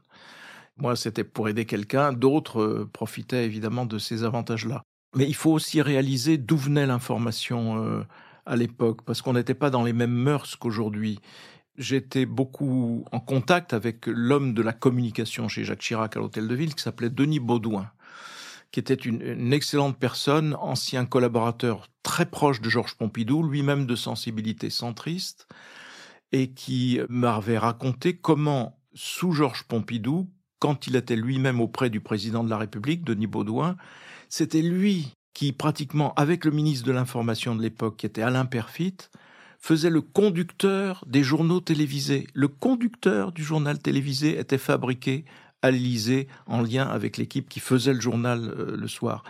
Moi, 0.77 0.96
c'était 0.96 1.24
pour 1.24 1.50
aider 1.50 1.65
quelqu'un, 1.65 2.13
d'autres 2.13 2.62
euh, 2.62 2.89
profitaient 2.92 3.46
évidemment 3.46 3.86
de 3.86 3.98
ces 3.98 4.24
avantages-là. 4.24 4.84
Mais 5.15 5.25
il 5.27 5.36
faut 5.36 5.51
aussi 5.51 5.82
réaliser 5.82 6.38
d'où 6.38 6.58
venait 6.58 6.86
l'information 6.86 7.84
euh, 7.84 8.03
à 8.46 8.56
l'époque, 8.56 9.01
parce 9.06 9.22
qu'on 9.22 9.34
n'était 9.34 9.53
pas 9.53 9.70
dans 9.70 9.84
les 9.84 9.94
mêmes 9.94 10.13
mœurs 10.13 10.56
qu'aujourd'hui. 10.56 11.20
J'étais 11.77 12.25
beaucoup 12.27 13.06
en 13.12 13.20
contact 13.20 13.74
avec 13.74 14.06
l'homme 14.06 14.53
de 14.53 14.62
la 14.62 14.74
communication 14.74 15.48
chez 15.48 15.63
Jacques 15.63 15.82
Chirac 15.82 16.15
à 16.15 16.20
l'Hôtel 16.20 16.48
de 16.48 16.56
Ville, 16.56 16.75
qui 16.75 16.84
s'appelait 16.84 17.10
Denis 17.10 17.39
Baudouin 17.39 17.89
qui 18.74 18.80
était 18.80 18.96
une, 18.96 19.53
excellente 19.53 20.00
personne, 20.00 20.56
ancien 20.60 21.06
collaborateur 21.06 21.88
très 22.01 22.25
proche 22.25 22.60
de 22.60 22.72
Georges 22.72 22.96
Pompidou, 22.96 23.44
lui-même 23.44 23.86
de 23.86 23.96
sensibilité 23.96 24.72
centriste, 24.72 25.48
et 26.32 26.50
qui 26.50 27.00
m'avait 27.08 27.60
raconté 27.60 28.18
comment, 28.18 28.80
sous 28.96 29.32
Georges 29.32 29.63
Pompidou, 29.65 30.27
quand 30.58 30.88
il 30.88 30.96
était 30.96 31.15
lui-même 31.15 31.62
auprès 31.62 31.92
du 31.92 32.01
président 32.01 32.44
de 32.44 32.50
la 32.50 32.58
République, 32.58 33.03
Denis 33.03 33.27
Baudouin, 33.27 33.77
c'était 34.27 34.63
lui 34.63 35.13
qui, 35.36 35.51
pratiquement, 35.51 36.15
avec 36.15 36.44
le 36.44 36.50
ministre 36.50 36.88
de 36.88 36.94
l'Information 36.94 37.56
de 37.56 37.62
l'époque, 37.62 37.98
qui 37.98 38.08
était 38.08 38.24
Alain 38.24 38.46
Perfit, 38.46 38.98
faisait 39.60 39.92
le 39.92 40.01
conducteur 40.01 41.06
des 41.06 41.24
journaux 41.24 41.60
télévisés. 41.60 42.25
Le 42.34 42.48
conducteur 42.48 43.34
du 43.34 43.44
journal 43.44 43.77
télévisé 43.77 44.39
était 44.39 44.58
fabriqué 44.58 45.25
à 45.63 45.72
en 46.46 46.62
lien 46.62 46.88
avec 46.88 47.17
l'équipe 47.17 47.48
qui 47.48 47.62
faisait 47.62 47.93
le 47.93 48.01
journal 48.01 48.53
euh, 48.58 48.75
le 48.77 48.88
soir. 48.88 49.24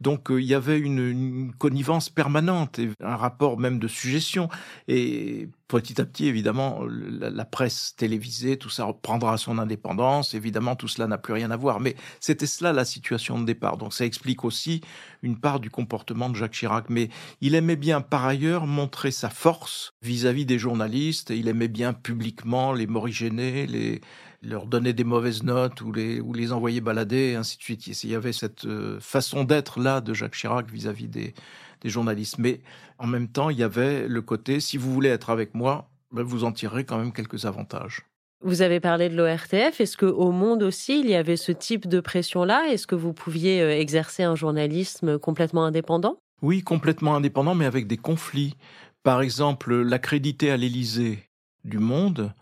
Donc 0.00 0.30
euh, 0.30 0.40
il 0.40 0.46
y 0.46 0.54
avait 0.54 0.78
une, 0.78 1.52
connivence 1.58 2.08
permanente 2.08 2.78
et 2.78 2.90
un 3.02 3.16
rapport 3.16 3.58
même 3.58 3.78
de 3.80 3.88
suggestion. 3.88 4.48
Et 4.86 5.48
petit 5.66 6.00
à 6.00 6.04
petit, 6.04 6.26
évidemment, 6.26 6.80
la, 6.86 7.44
presse 7.44 7.94
télévisée, 7.96 8.56
tout 8.56 8.70
ça 8.70 8.84
reprendra 8.84 9.36
son 9.36 9.58
indépendance. 9.58 10.34
Évidemment, 10.34 10.76
tout 10.76 10.88
cela 10.88 11.06
n'a 11.06 11.18
plus 11.18 11.34
rien 11.34 11.50
à 11.50 11.56
voir. 11.56 11.80
Mais 11.80 11.96
c'était 12.20 12.46
cela 12.46 12.72
la 12.72 12.84
situation 12.84 13.38
de 13.38 13.44
départ. 13.44 13.76
Donc 13.76 13.92
ça 13.92 14.04
explique 14.04 14.44
aussi 14.44 14.80
une 15.22 15.38
part 15.38 15.60
du 15.60 15.70
comportement 15.70 16.30
de 16.30 16.36
Jacques 16.36 16.52
Chirac. 16.52 16.86
Mais 16.88 17.08
il 17.40 17.54
aimait 17.54 17.76
bien, 17.76 18.00
par 18.00 18.24
ailleurs, 18.24 18.66
montrer 18.66 19.10
sa 19.10 19.28
force 19.28 19.92
vis-à-vis 20.02 20.44
-vis 20.44 20.46
des 20.46 20.58
journalistes. 20.58 21.30
Il 21.30 21.48
aimait 21.48 21.68
bien 21.68 21.92
publiquement 21.92 22.72
les 22.72 22.86
morigéner, 22.86 23.66
les 23.66 24.00
leur 24.42 24.66
donner 24.66 24.92
des 24.92 25.04
mauvaises 25.04 25.42
notes 25.42 25.80
ou 25.80 25.92
les, 25.92 26.20
ou 26.20 26.32
les 26.32 26.52
envoyer 26.52 26.80
balader, 26.80 27.32
et 27.32 27.34
ainsi 27.34 27.58
de 27.58 27.62
suite. 27.62 27.86
Il 27.86 28.10
y 28.10 28.14
avait 28.14 28.32
cette 28.32 28.64
euh, 28.64 28.98
façon 29.00 29.44
d'être 29.44 29.80
là 29.80 30.00
de 30.00 30.14
Jacques 30.14 30.34
Chirac 30.34 30.70
vis-à-vis 30.70 31.08
des, 31.08 31.34
des 31.82 31.90
journalistes. 31.90 32.38
Mais 32.38 32.60
en 32.98 33.06
même 33.06 33.28
temps, 33.28 33.50
il 33.50 33.58
y 33.58 33.62
avait 33.62 34.08
le 34.08 34.22
côté, 34.22 34.60
si 34.60 34.76
vous 34.76 34.92
voulez 34.92 35.10
être 35.10 35.30
avec 35.30 35.54
moi, 35.54 35.90
ben 36.12 36.22
vous 36.22 36.44
en 36.44 36.52
tirerez 36.52 36.84
quand 36.84 36.98
même 36.98 37.12
quelques 37.12 37.44
avantages. 37.44 38.04
Vous 38.42 38.62
avez 38.62 38.80
parlé 38.80 39.10
de 39.10 39.16
l'ORTF. 39.16 39.80
Est-ce 39.80 39.98
qu'au 39.98 40.32
monde 40.32 40.62
aussi, 40.62 41.00
il 41.00 41.10
y 41.10 41.14
avait 41.14 41.36
ce 41.36 41.52
type 41.52 41.86
de 41.86 42.00
pression-là? 42.00 42.68
Est-ce 42.70 42.86
que 42.86 42.94
vous 42.94 43.12
pouviez 43.12 43.60
euh, 43.60 43.78
exercer 43.78 44.22
un 44.22 44.34
journalisme 44.34 45.18
complètement 45.18 45.64
indépendant? 45.64 46.16
Oui, 46.40 46.62
complètement 46.62 47.14
indépendant, 47.14 47.54
mais 47.54 47.66
avec 47.66 47.86
des 47.86 47.98
conflits. 47.98 48.56
Par 49.02 49.20
exemple, 49.20 49.74
l'accrédité 49.74 50.50
à 50.50 50.56
l'Élysée 50.56 51.28
du 51.64 51.78
Monde 51.78 52.32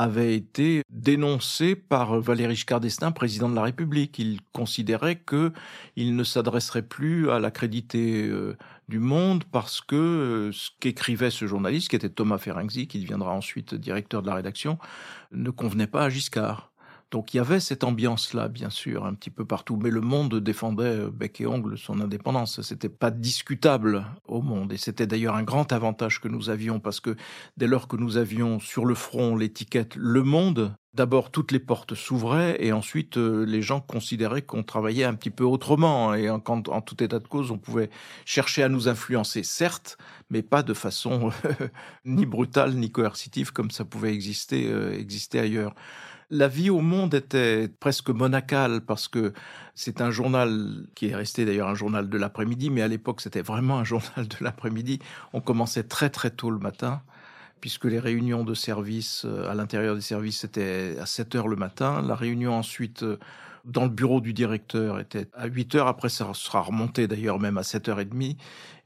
avait 0.00 0.34
été 0.34 0.82
dénoncé 0.88 1.76
par 1.76 2.18
Valéry 2.20 2.54
Giscard 2.54 2.80
d'Estaing, 2.80 3.12
président 3.12 3.50
de 3.50 3.54
la 3.54 3.64
République. 3.64 4.18
Il 4.18 4.40
considérait 4.52 5.16
que 5.16 5.52
il 5.94 6.16
ne 6.16 6.24
s'adresserait 6.24 6.86
plus 6.88 7.30
à 7.30 7.38
l'accrédité 7.38 8.26
euh, 8.26 8.56
du 8.88 8.98
Monde 8.98 9.44
parce 9.44 9.82
que 9.82 9.96
euh, 9.96 10.52
ce 10.52 10.70
qu'écrivait 10.80 11.30
ce 11.30 11.46
journaliste, 11.46 11.90
qui 11.90 11.96
était 11.96 12.08
Thomas 12.08 12.38
Ferenczi, 12.38 12.88
qui 12.88 12.98
deviendra 12.98 13.32
ensuite 13.32 13.74
directeur 13.74 14.22
de 14.22 14.28
la 14.28 14.36
rédaction, 14.36 14.78
ne 15.32 15.50
convenait 15.50 15.86
pas 15.86 16.04
à 16.04 16.08
Giscard. 16.08 16.69
Donc 17.10 17.34
il 17.34 17.38
y 17.38 17.40
avait 17.40 17.60
cette 17.60 17.82
ambiance-là, 17.82 18.48
bien 18.48 18.70
sûr, 18.70 19.04
un 19.04 19.14
petit 19.14 19.30
peu 19.30 19.44
partout. 19.44 19.76
Mais 19.76 19.90
le 19.90 20.00
monde 20.00 20.36
défendait 20.36 20.84
euh, 20.84 21.10
bec 21.10 21.40
et 21.40 21.46
ongle 21.46 21.76
son 21.76 22.00
indépendance. 22.00 22.60
C'était 22.62 22.88
pas 22.88 23.10
discutable 23.10 24.06
au 24.26 24.42
monde. 24.42 24.72
Et 24.72 24.76
c'était 24.76 25.06
d'ailleurs 25.06 25.34
un 25.34 25.42
grand 25.42 25.72
avantage 25.72 26.20
que 26.20 26.28
nous 26.28 26.50
avions 26.50 26.78
parce 26.78 27.00
que 27.00 27.16
dès 27.56 27.66
lors 27.66 27.88
que 27.88 27.96
nous 27.96 28.16
avions 28.16 28.60
sur 28.60 28.84
le 28.84 28.94
front 28.94 29.36
l'étiquette 29.36 29.96
Le 29.96 30.22
Monde, 30.22 30.74
D'abord, 30.92 31.30
toutes 31.30 31.52
les 31.52 31.60
portes 31.60 31.94
s'ouvraient 31.94 32.56
et 32.58 32.72
ensuite, 32.72 33.16
euh, 33.16 33.44
les 33.46 33.62
gens 33.62 33.80
considéraient 33.80 34.42
qu'on 34.42 34.64
travaillait 34.64 35.04
un 35.04 35.14
petit 35.14 35.30
peu 35.30 35.44
autrement. 35.44 36.14
Et 36.14 36.28
en, 36.28 36.42
en, 36.44 36.80
tout 36.80 37.00
état 37.00 37.20
de 37.20 37.28
cause, 37.28 37.52
on 37.52 37.58
pouvait 37.58 37.90
chercher 38.24 38.64
à 38.64 38.68
nous 38.68 38.88
influencer, 38.88 39.44
certes, 39.44 39.98
mais 40.30 40.42
pas 40.42 40.64
de 40.64 40.74
façon 40.74 41.30
ni 42.04 42.26
brutale 42.26 42.74
ni 42.74 42.90
coercitive 42.90 43.52
comme 43.52 43.70
ça 43.70 43.84
pouvait 43.84 44.12
exister, 44.12 44.68
euh, 44.68 44.98
exister 44.98 45.38
ailleurs. 45.38 45.76
La 46.32 46.46
vie 46.46 46.70
au 46.70 46.80
monde 46.80 47.14
était 47.14 47.68
presque 47.80 48.10
monacale 48.10 48.82
parce 48.82 49.08
que 49.08 49.32
c'est 49.74 50.00
un 50.00 50.12
journal 50.12 50.86
qui 50.94 51.08
est 51.08 51.14
resté 51.14 51.44
d'ailleurs 51.44 51.68
un 51.68 51.74
journal 51.74 52.08
de 52.08 52.18
l'après-midi, 52.18 52.70
mais 52.70 52.82
à 52.82 52.88
l'époque 52.88 53.20
c'était 53.20 53.42
vraiment 53.42 53.78
un 53.78 53.84
journal 53.92 54.28
de 54.28 54.36
l'après-midi. 54.40 55.00
On 55.32 55.40
commençait 55.40 55.82
très 55.82 56.08
très 56.08 56.30
tôt 56.30 56.50
le 56.50 56.58
matin 56.58 57.02
puisque 57.60 57.86
les 57.86 57.98
réunions 57.98 58.44
de 58.44 58.54
service 58.54 59.24
euh, 59.26 59.50
à 59.50 59.54
l'intérieur 59.54 59.94
des 59.96 60.00
services 60.00 60.44
étaient 60.44 60.96
à 61.00 61.04
7 61.04 61.34
heures 61.34 61.48
le 61.48 61.56
matin. 61.56 62.00
La 62.00 62.14
réunion 62.14 62.54
ensuite 62.54 63.02
euh, 63.02 63.18
dans 63.64 63.84
le 63.84 63.90
bureau 63.90 64.20
du 64.20 64.32
directeur 64.32 64.98
était 65.00 65.28
à 65.34 65.46
8 65.46 65.74
heures. 65.74 65.86
Après, 65.86 66.08
ça 66.08 66.30
sera 66.34 66.60
remonté 66.60 67.06
d'ailleurs 67.06 67.38
même 67.38 67.58
à 67.58 67.62
7h30. 67.62 68.36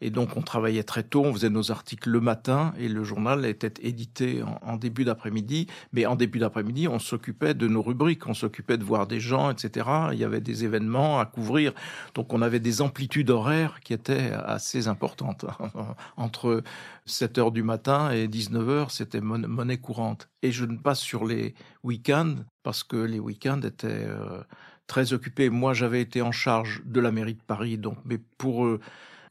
Et 0.00 0.11
donc, 0.11 0.37
on 0.37 0.43
travaillait 0.43 0.83
très 0.83 1.02
tôt. 1.02 1.25
On 1.25 1.33
faisait 1.33 1.50
nos 1.50 1.71
articles 1.71 2.11
le 2.11 2.21
matin 2.21 2.75
et 2.78 2.88
le 2.88 3.04
journal 3.04 3.47
était 3.47 3.73
édité 3.81 4.43
en, 4.62 4.76
début 4.76 5.04
d'après-midi. 5.04 5.66
Mais 5.93 6.07
en 6.07 6.16
début 6.16 6.38
d'après-midi, 6.38 6.88
on 6.88 6.99
s'occupait 6.99 7.54
de 7.54 7.69
nos 7.69 7.83
rubriques. 7.83 8.26
On 8.26 8.35
s'occupait 8.35 8.76
de 8.76 8.85
voir 8.85 9.07
des 9.07 9.21
gens, 9.21 9.50
etc. 9.50 9.88
Il 10.12 10.19
y 10.19 10.25
avait 10.25 10.40
des 10.40 10.64
événements 10.64 11.21
à 11.21 11.26
couvrir. 11.26 11.73
Donc, 12.14 12.33
on 12.33 12.43
avait 12.43 12.61
des 12.61 12.83
amplitudes 12.83 13.31
horaires 13.31 13.81
qui 13.81 13.93
étaient 13.93 14.33
assez 14.33 14.88
importantes. 14.88 15.47
Entre 16.16 16.62
7 17.07 17.38
heures 17.38 17.52
du 17.52 17.62
matin 17.62 18.11
et 18.11 18.28
19 18.28 18.69
heures, 18.69 18.90
c'était 18.90 19.21
monnaie 19.21 19.78
courante. 19.78 20.28
Et 20.43 20.52
je 20.52 20.64
ne 20.64 20.76
passe 20.76 21.00
sur 21.00 21.25
les 21.25 21.54
week-ends 21.83 22.37
parce 22.64 22.83
que 22.83 22.97
les 22.97 23.21
week-ends 23.21 23.61
étaient 23.61 24.06
euh, 24.09 24.42
très 24.88 25.12
occupés. 25.12 25.50
Moi, 25.50 25.75
j'avais 25.75 26.00
été 26.00 26.23
en 26.23 26.33
charge 26.33 26.83
de 26.85 26.99
la 26.99 27.12
mairie 27.12 27.35
de 27.35 27.42
Paris, 27.42 27.78
donc, 27.78 27.99
mais 28.04 28.18
pour 28.18 28.64
euh, 28.64 28.80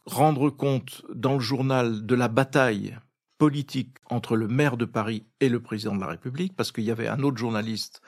rendre 0.06 0.50
compte 0.50 1.04
dans 1.14 1.34
le 1.34 1.42
journal 1.42 2.06
de 2.06 2.16
la 2.16 2.30
bataille 2.30 2.96
politique 3.38 3.98
entre 4.10 4.38
le 4.38 4.48
maire 4.48 4.78
de 4.78 4.86
Paris 4.86 5.26
et 5.42 5.50
le 5.50 5.60
président 5.62 5.96
de 5.96 6.00
la 6.00 6.08
République, 6.08 6.56
parce 6.56 6.72
qu'il 6.72 6.86
y 6.86 6.92
avait 6.92 7.10
un 7.10 7.20
autre 7.24 7.38
journaliste 7.38 8.02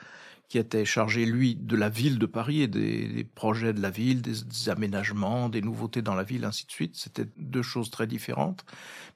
qui 0.48 0.58
était 0.58 0.84
chargé, 0.84 1.26
lui, 1.26 1.56
de 1.56 1.76
la 1.76 1.88
ville 1.88 2.20
de 2.20 2.26
Paris 2.26 2.62
et 2.62 2.68
des, 2.68 3.28
projets 3.34 3.72
de 3.72 3.82
la 3.82 3.90
ville, 3.90 4.22
des, 4.22 4.68
aménagements, 4.68 5.48
des 5.48 5.60
nouveautés 5.60 6.02
dans 6.02 6.14
la 6.14 6.22
ville, 6.22 6.44
ainsi 6.44 6.66
de 6.66 6.70
suite. 6.70 6.94
C'était 6.94 7.26
deux 7.36 7.62
choses 7.62 7.90
très 7.90 8.06
différentes. 8.06 8.64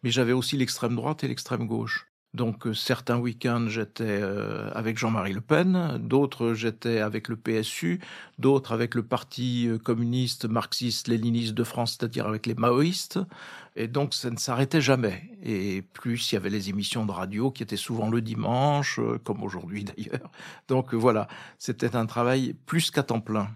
Mais 0.03 0.11
j'avais 0.11 0.33
aussi 0.33 0.57
l'extrême 0.57 0.97
droite 0.97 1.23
et 1.23 1.29
l'extrême 1.29 1.69
gauche. 1.69 2.10
Donc 2.33 2.67
euh, 2.67 2.75
certains 2.75 3.19
week-ends 3.19 3.67
j'étais 3.69 4.05
euh, 4.05 4.71
avec 4.73 4.97
Jean-Marie 4.97 5.33
Le 5.33 5.41
Pen, 5.41 5.99
d'autres 5.99 6.55
j'étais 6.55 7.01
avec 7.01 7.29
le 7.29 7.37
PSU, 7.37 8.01
d'autres 8.39 8.73
avec 8.73 8.95
le 8.95 9.03
Parti 9.03 9.67
euh, 9.69 9.79
communiste, 9.79 10.45
marxiste, 10.45 11.09
léniniste 11.09 11.55
de 11.55 11.65
France, 11.65 11.97
c'est-à-dire 11.99 12.29
avec 12.29 12.47
les 12.47 12.55
maoïstes. 12.55 13.19
Et 13.75 13.89
donc 13.89 14.15
ça 14.15 14.31
ne 14.31 14.37
s'arrêtait 14.37 14.81
jamais. 14.81 15.29
Et 15.43 15.83
plus 15.83 16.31
il 16.31 16.37
y 16.37 16.39
avait 16.39 16.51
les 16.51 16.71
émissions 16.71 17.05
de 17.05 17.13
radio 17.13 17.51
qui 17.51 17.65
étaient 17.65 17.77
souvent 17.77 18.09
le 18.09 18.21
dimanche, 18.21 19.01
comme 19.25 19.43
aujourd'hui 19.43 19.85
d'ailleurs. 19.85 20.31
Donc 20.69 20.95
voilà, 20.95 21.27
c'était 21.59 21.97
un 21.97 22.07
travail 22.07 22.55
plus 22.67 22.93
qu'à 22.93 23.03
temps 23.03 23.21
plein. 23.21 23.49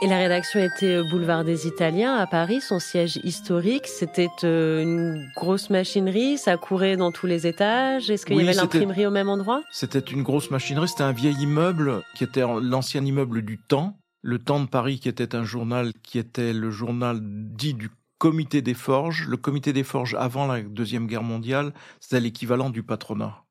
Et 0.00 0.06
la 0.06 0.18
rédaction 0.18 0.60
était 0.60 1.02
boulevard 1.02 1.42
des 1.42 1.66
Italiens 1.66 2.14
à 2.14 2.28
Paris, 2.28 2.60
son 2.60 2.78
siège 2.78 3.18
historique. 3.24 3.88
C'était 3.88 4.28
euh, 4.44 4.80
une 4.80 5.28
grosse 5.34 5.70
machinerie, 5.70 6.38
ça 6.38 6.56
courait 6.56 6.96
dans 6.96 7.10
tous 7.10 7.26
les 7.26 7.48
étages. 7.48 8.08
Est-ce 8.08 8.24
qu'il 8.24 8.36
y 8.36 8.40
avait 8.40 8.52
l'imprimerie 8.52 9.06
au 9.06 9.10
même 9.10 9.28
endroit? 9.28 9.60
C'était 9.72 9.98
une 9.98 10.22
grosse 10.22 10.52
machinerie, 10.52 10.86
c'était 10.86 11.02
un 11.02 11.10
vieil 11.10 11.34
immeuble 11.42 12.02
qui 12.14 12.22
était 12.22 12.42
l'ancien 12.42 13.04
immeuble 13.04 13.42
du 13.42 13.58
Temps. 13.58 13.98
Le 14.22 14.38
Temps 14.38 14.60
de 14.60 14.68
Paris 14.68 15.00
qui 15.00 15.08
était 15.08 15.34
un 15.34 15.42
journal 15.42 15.92
qui 16.04 16.20
était 16.20 16.52
le 16.52 16.70
journal 16.70 17.18
dit 17.20 17.74
du 17.74 17.90
Comité 18.18 18.62
des 18.62 18.74
Forges. 18.74 19.26
Le 19.28 19.36
Comité 19.36 19.72
des 19.72 19.84
Forges 19.84 20.14
avant 20.16 20.46
la 20.46 20.60
Deuxième 20.62 21.08
Guerre 21.08 21.24
mondiale, 21.24 21.72
c'était 21.98 22.20
l'équivalent 22.20 22.70
du 22.70 22.84
patronat. 22.84 23.47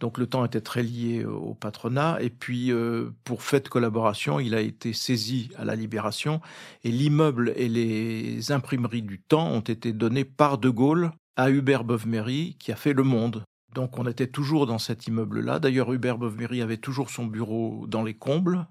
Donc 0.00 0.16
le 0.16 0.26
temps 0.26 0.44
était 0.44 0.62
très 0.62 0.82
lié 0.82 1.22
euh, 1.22 1.30
au 1.30 1.54
patronat. 1.54 2.18
Et 2.20 2.30
puis, 2.30 2.72
euh, 2.72 3.10
pour 3.24 3.42
fait 3.42 3.68
collaboration, 3.68 4.40
il 4.40 4.54
a 4.54 4.60
été 4.60 4.92
saisi 4.92 5.50
à 5.56 5.64
la 5.64 5.76
Libération. 5.76 6.40
Et 6.82 6.90
l'immeuble 6.90 7.52
et 7.56 7.68
les 7.68 8.50
imprimeries 8.50 9.02
du 9.02 9.20
temps 9.20 9.48
ont 9.48 9.60
été 9.60 9.92
donnés 9.92 10.24
par 10.24 10.58
De 10.58 10.70
Gaulle 10.70 11.12
à 11.36 11.50
Hubert 11.50 11.84
Bovmery, 11.84 12.56
qui 12.58 12.72
a 12.72 12.76
fait 12.76 12.94
Le 12.94 13.02
Monde. 13.02 13.44
Donc 13.74 13.98
on 13.98 14.06
était 14.06 14.26
toujours 14.26 14.66
dans 14.66 14.78
cet 14.78 15.06
immeuble-là. 15.06 15.60
D'ailleurs, 15.60 15.92
Hubert 15.92 16.18
Bovmery 16.18 16.60
avait 16.60 16.76
toujours 16.76 17.10
son 17.10 17.26
bureau 17.26 17.86
dans 17.86 18.02
les 18.02 18.14
combles. 18.14 18.66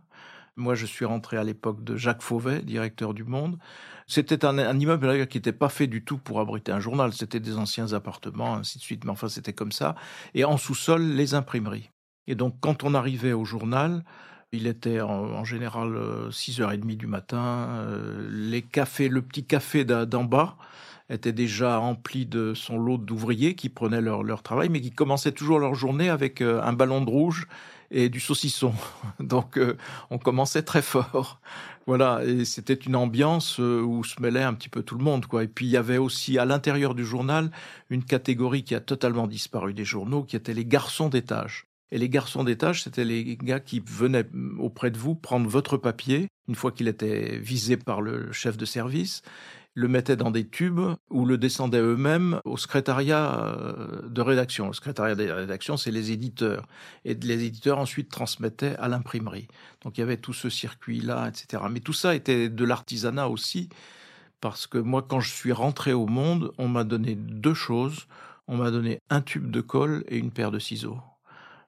Moi, 0.59 0.75
je 0.75 0.85
suis 0.85 1.05
rentré 1.05 1.37
à 1.37 1.43
l'époque 1.43 1.83
de 1.83 1.95
Jacques 1.95 2.21
Fauvet, 2.21 2.61
directeur 2.61 3.13
du 3.13 3.23
Monde. 3.23 3.57
C'était 4.07 4.43
un, 4.43 4.77
immeuble 4.77 5.27
qui 5.27 5.37
n'était 5.37 5.53
pas 5.53 5.69
fait 5.69 5.87
du 5.87 6.03
tout 6.03 6.17
pour 6.17 6.41
abriter 6.41 6.71
un 6.73 6.81
journal. 6.81 7.13
C'était 7.13 7.39
des 7.39 7.57
anciens 7.57 7.93
appartements, 7.93 8.55
ainsi 8.55 8.77
de 8.77 8.83
suite. 8.83 9.05
Mais 9.05 9.11
enfin, 9.11 9.29
c'était 9.29 9.53
comme 9.53 9.71
ça. 9.71 9.95
Et 10.33 10.43
en 10.43 10.57
sous-sol, 10.57 11.01
les 11.01 11.33
imprimeries. 11.33 11.89
Et 12.27 12.35
donc, 12.35 12.55
quand 12.59 12.83
on 12.83 12.93
arrivait 12.93 13.31
au 13.31 13.45
journal, 13.45 14.03
il 14.51 14.67
était 14.67 14.99
en, 14.99 15.43
général 15.45 15.93
6h30 16.29 16.91
euh, 16.91 16.95
du 16.95 17.07
matin. 17.07 17.67
Euh, 17.69 18.27
les 18.29 18.61
cafés, 18.61 19.07
le 19.07 19.21
petit 19.21 19.45
café 19.45 19.85
d'en 19.85 20.25
bas 20.25 20.57
était 21.09 21.33
déjà 21.33 21.77
rempli 21.77 22.25
de 22.25 22.53
son 22.53 22.77
lot 22.77 22.97
d'ouvriers 22.97 23.55
qui 23.55 23.69
prenaient 23.69 24.01
leur, 24.01 24.23
leur 24.23 24.43
travail, 24.43 24.69
mais 24.69 24.81
qui 24.81 24.91
commençaient 24.91 25.31
toujours 25.31 25.59
leur 25.59 25.73
journée 25.73 26.09
avec 26.09 26.41
euh, 26.41 26.61
un 26.61 26.73
ballon 26.73 27.01
de 27.01 27.09
rouge 27.09 27.47
et 27.91 28.09
du 28.09 28.19
saucisson. 28.19 28.73
Donc 29.19 29.59
on 30.09 30.17
commençait 30.17 30.63
très 30.63 30.81
fort. 30.81 31.39
Voilà, 31.89 32.23
et 32.23 32.45
c'était 32.45 32.75
une 32.75 32.95
ambiance 32.95 33.59
euh, 33.59 33.81
où 33.81 34.03
se 34.03 34.21
mêlait 34.21 34.43
un 34.43 34.53
petit 34.53 34.69
peu 34.69 34.83
tout 34.83 34.95
le 34.95 35.03
monde, 35.03 35.25
quoi. 35.25 35.43
Et 35.43 35.47
puis 35.47 35.65
il 35.65 35.71
y 35.71 35.75
avait 35.75 35.97
aussi 35.97 36.37
à 36.37 36.45
l'intérieur 36.45 36.93
du 36.93 37.03
journal 37.03 37.49
une 37.89 38.03
catégorie 38.03 38.63
qui 38.63 38.75
a 38.75 38.79
totalement 38.79 39.25
disparu 39.25 39.73
des 39.73 39.85
journaux, 39.85 40.23
qui 40.23 40.35
étaient 40.35 40.53
les 40.53 40.65
garçons 40.65 41.09
d'étage. 41.09 41.65
Et 41.91 41.97
les 41.97 42.07
garçons 42.07 42.43
d'étage, 42.43 42.83
c'était 42.83 43.05
les 43.05 43.37
gars 43.37 43.59
qui 43.59 43.81
venaient 43.83 44.27
auprès 44.59 44.91
de 44.91 44.99
vous 44.99 45.15
prendre 45.15 45.49
votre 45.49 45.77
papier, 45.77 46.27
une 46.47 46.53
fois 46.53 46.71
qu'il 46.71 46.87
était 46.87 47.39
visé 47.39 47.75
par 47.75 48.01
le 48.01 48.31
chef 48.31 48.55
de 48.55 48.65
service, 48.65 49.23
le 49.79 49.87
mettaient 49.87 50.17
dans 50.17 50.29
des 50.29 50.45
tubes 50.45 50.81
ou 51.09 51.25
le 51.25 51.37
descendaient 51.37 51.79
eux-mêmes 51.79 52.41
au 52.43 52.57
secrétariat 52.57 53.39
euh, 53.39 54.01
de 54.09 54.21
rédaction. 54.21 54.67
Le 54.67 54.73
secrétariat 54.73 55.15
de 55.15 55.29
rédaction, 55.29 55.77
c'est 55.77 55.91
les 55.91 56.11
éditeurs. 56.11 56.67
Et 57.05 57.13
les 57.13 57.45
éditeurs 57.45 57.79
ensuite 57.79 58.09
transmettaient 58.09 58.75
à 58.75 58.89
l'imprimerie. 58.89 59.47
Donc 59.83 59.97
il 59.97 60.01
y 60.01 60.03
avait 60.03 60.17
tout 60.17 60.33
ce 60.33 60.49
circuit-là, 60.49 61.29
etc. 61.29 61.63
Mais 61.71 61.79
tout 61.79 61.93
ça 61.93 62.13
était 62.13 62.49
de 62.49 62.65
l'artisanat 62.65 63.29
aussi, 63.29 63.69
parce 64.41 64.67
que 64.67 64.77
moi, 64.77 65.01
quand 65.07 65.21
je 65.21 65.31
suis 65.31 65.53
rentré 65.53 65.93
au 65.93 66.07
monde, 66.07 66.51
on 66.57 66.67
m'a 66.67 66.83
donné 66.83 67.15
deux 67.15 67.53
choses. 67.53 68.07
On 68.47 68.57
m'a 68.57 68.71
donné 68.71 68.99
un 69.09 69.21
tube 69.21 69.49
de 69.49 69.61
colle 69.61 70.03
et 70.09 70.17
une 70.17 70.31
paire 70.31 70.51
de 70.51 70.59
ciseaux 70.59 70.97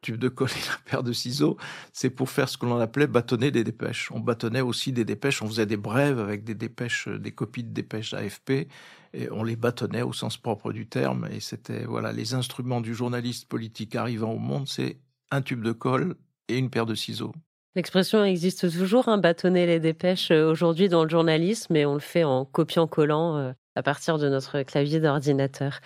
tube 0.02 0.18
de 0.18 0.30
colle 0.30 0.50
et 0.50 0.68
la 0.68 0.78
paire 0.86 1.04
de 1.04 1.14
ciseaux, 1.14 1.58
c'est 1.94 2.10
pour 2.10 2.30
faire 2.30 2.50
ce 2.50 2.58
que 2.58 2.66
l'on 2.66 2.80
appelait 2.80 3.08
bâtonner 3.08 3.52
des 3.52 3.64
dépêches. 3.64 4.12
On 4.12 4.20
bâtonnait 4.20 4.62
aussi 4.62 4.92
des 4.92 5.06
dépêches, 5.06 5.42
on 5.42 5.48
faisait 5.48 5.66
des 5.66 5.78
brèves 5.78 6.20
avec 6.20 6.44
des 6.44 6.56
dépêches, 6.56 7.08
euh, 7.08 7.20
des 7.20 7.32
copies 7.32 7.64
de 7.64 7.74
dépêches 7.74 8.14
AFP, 8.14 8.68
et 9.14 9.30
on 9.32 9.44
les 9.44 9.56
bâtonnait 9.56 10.02
au 10.02 10.14
sens 10.14 10.38
propre 10.38 10.74
du 10.74 10.88
terme. 10.88 11.28
Et 11.32 11.40
c'était, 11.40 11.86
voilà, 11.86 12.12
les 12.12 12.34
instruments 12.34 12.82
du 12.82 12.96
journaliste 12.96 13.48
politique 13.48 13.96
arrivant 13.96 14.32
au 14.32 14.40
monde, 14.40 14.68
c'est 14.68 15.00
un 15.32 15.42
tube 15.42 15.64
de 15.64 15.72
colle 15.72 16.16
et 16.48 16.58
une 16.58 16.70
paire 16.70 16.86
de 16.86 16.96
ciseaux. 16.96 17.34
L'expression 17.76 18.26
existe 18.26 18.70
toujours, 18.70 19.08
hein, 19.08 19.18
bâtonner 19.18 19.66
les 19.66 19.80
dépêches 19.80 20.32
euh, 20.32 20.52
aujourd'hui 20.52 20.90
dans 20.90 21.04
le 21.04 21.10
journalisme, 21.10 21.74
mais 21.74 21.86
on 21.86 21.94
le 21.94 22.02
fait 22.02 22.26
en 22.26 22.44
copiant-collant 22.44 23.38
euh, 23.38 23.52
à 23.78 23.84
partir 23.84 24.18
de 24.18 24.28
notre 24.28 24.62
clavier 24.64 25.00
d'ordinateur. 25.00 25.80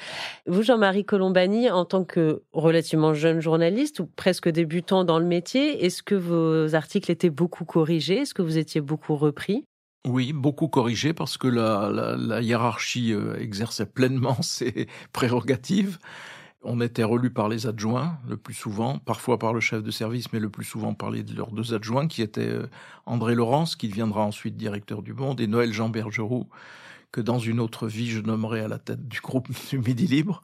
Vous, 0.48 0.64
Jean-Marie 0.64 1.06
Colombani, 1.06 1.70
en 1.70 1.86
tant 1.86 2.04
que 2.04 2.42
relativement 2.54 3.14
jeune 3.14 3.40
journaliste 3.40 4.00
ou 4.00 4.08
presque 4.08 4.50
débutant 4.50 5.04
dans 5.04 5.20
le 5.20 5.26
métier, 5.26 5.86
est-ce 5.86 6.02
que 6.02 6.16
vos 6.16 6.74
articles 6.74 7.12
étaient 7.12 7.30
beaucoup 7.30 7.66
corrigés? 7.66 8.22
Est-ce 8.22 8.34
que 8.34 8.42
vous 8.42 8.58
étiez 8.58 8.82
beaucoup 8.82 9.16
repris? 9.16 9.64
Oui, 10.06 10.34
beaucoup 10.34 10.68
corrigés 10.68 11.14
parce 11.14 11.38
que 11.38 11.48
la, 11.48 12.42
hiérarchie 12.42 13.12
euh, 13.12 13.40
exerçait 13.40 13.88
pleinement 13.88 14.38
ses 14.42 14.88
prérogatives. 15.14 15.98
On 16.68 16.82
était 16.82 17.04
relu 17.04 17.30
par 17.30 17.48
les 17.48 17.68
adjoints 17.68 18.18
le 18.28 18.38
plus 18.38 18.56
souvent, 18.56 18.98
parfois 18.98 19.38
par 19.38 19.54
le 19.54 19.60
chef 19.60 19.84
de 19.84 19.92
service, 19.92 20.34
mais 20.34 20.40
le 20.40 20.50
plus 20.50 20.66
souvent 20.66 20.96
par 20.96 21.12
les, 21.12 21.22
leurs 21.24 21.52
deux 21.52 21.76
adjoints, 21.76 22.08
qui 22.08 22.24
étaient 22.24 22.50
euh, 22.50 22.68
André 23.06 23.36
Laurence, 23.36 23.76
qui 23.76 23.88
deviendra 23.88 24.24
ensuite 24.24 24.58
directeur 24.58 25.04
du 25.04 25.14
Monde, 25.14 25.40
et 25.40 25.48
Noël 25.48 25.72
Jean 25.72 25.90
Bergeroux, 25.90 26.48
que 27.12 27.22
dans 27.22 27.38
une 27.38 27.60
autre 27.60 27.88
vie 27.88 28.10
je 28.10 28.20
nommerai 28.20 28.62
à 28.62 28.68
la 28.68 28.80
tête 28.80 29.08
du 29.08 29.22
groupe 29.22 29.48
du 29.70 29.78
Midi 29.78 30.08
Libre, 30.08 30.42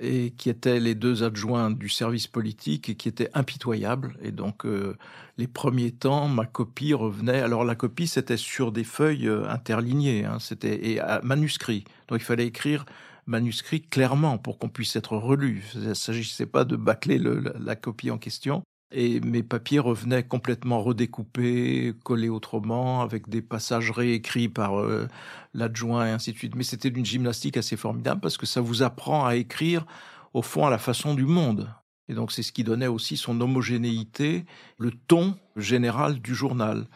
et 0.00 0.32
qui 0.36 0.50
étaient 0.50 0.80
les 0.80 0.96
deux 0.96 1.22
adjoints 1.22 1.70
du 1.70 1.88
service 1.88 2.26
politique 2.26 2.88
et 2.88 2.94
qui 2.96 3.08
étaient 3.08 3.30
impitoyables. 3.34 4.16
Et 4.22 4.32
donc, 4.32 4.64
euh, 4.64 4.96
les 5.38 5.46
premiers 5.46 5.92
temps, 5.92 6.26
ma 6.26 6.46
copie 6.46 6.94
revenait. 6.94 7.42
Alors, 7.42 7.64
la 7.64 7.74
copie, 7.76 8.06
c'était 8.06 8.38
sur 8.38 8.72
des 8.72 8.82
feuilles 8.82 9.28
euh, 9.28 9.48
interlignées, 9.48 10.24
hein, 10.24 10.38
c'était 10.40 10.90
et 10.90 11.00
manuscrit. 11.22 11.84
Donc, 12.08 12.20
il 12.20 12.24
fallait 12.24 12.46
écrire 12.46 12.86
manuscrit 13.30 13.80
clairement 13.80 14.36
pour 14.36 14.58
qu'on 14.58 14.68
puisse 14.68 14.96
être 14.96 15.16
relu. 15.16 15.64
Il 15.74 15.88
ne 15.88 15.94
s'agissait 15.94 16.46
pas 16.46 16.64
de 16.64 16.76
bâcler 16.76 17.18
la 17.18 17.76
copie 17.76 18.10
en 18.10 18.18
question 18.18 18.62
et 18.92 19.20
mes 19.20 19.42
papiers 19.42 19.78
revenaient 19.78 20.24
complètement 20.24 20.82
redécoupés, 20.82 21.94
collés 22.02 22.28
autrement, 22.28 23.02
avec 23.02 23.28
des 23.28 23.40
passages 23.40 23.92
réécrits 23.92 24.48
par 24.48 24.80
euh, 24.80 25.06
l'adjoint 25.54 26.06
et 26.06 26.10
ainsi 26.10 26.32
de 26.32 26.38
suite. 26.38 26.56
Mais 26.56 26.64
c'était 26.64 26.90
d'une 26.90 27.06
gymnastique 27.06 27.56
assez 27.56 27.76
formidable 27.76 28.20
parce 28.20 28.36
que 28.36 28.46
ça 28.46 28.60
vous 28.60 28.82
apprend 28.82 29.24
à 29.24 29.36
écrire 29.36 29.86
au 30.34 30.42
fond 30.42 30.66
à 30.66 30.70
la 30.70 30.78
façon 30.78 31.14
du 31.14 31.24
monde. 31.24 31.72
Et 32.08 32.14
donc 32.14 32.32
c'est 32.32 32.42
ce 32.42 32.50
qui 32.50 32.64
donnait 32.64 32.88
aussi 32.88 33.16
son 33.16 33.40
homogénéité, 33.40 34.44
le 34.78 34.90
ton 34.90 35.36
général 35.56 36.20
du 36.20 36.34
journal. 36.34 36.88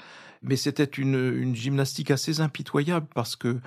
Mais 0.42 0.56
c'était 0.56 0.82
une, 0.84 1.32
une 1.36 1.54
gymnastique 1.54 2.10
assez 2.10 2.40
impitoyable 2.40 3.06
parce 3.14 3.36
que 3.36 3.60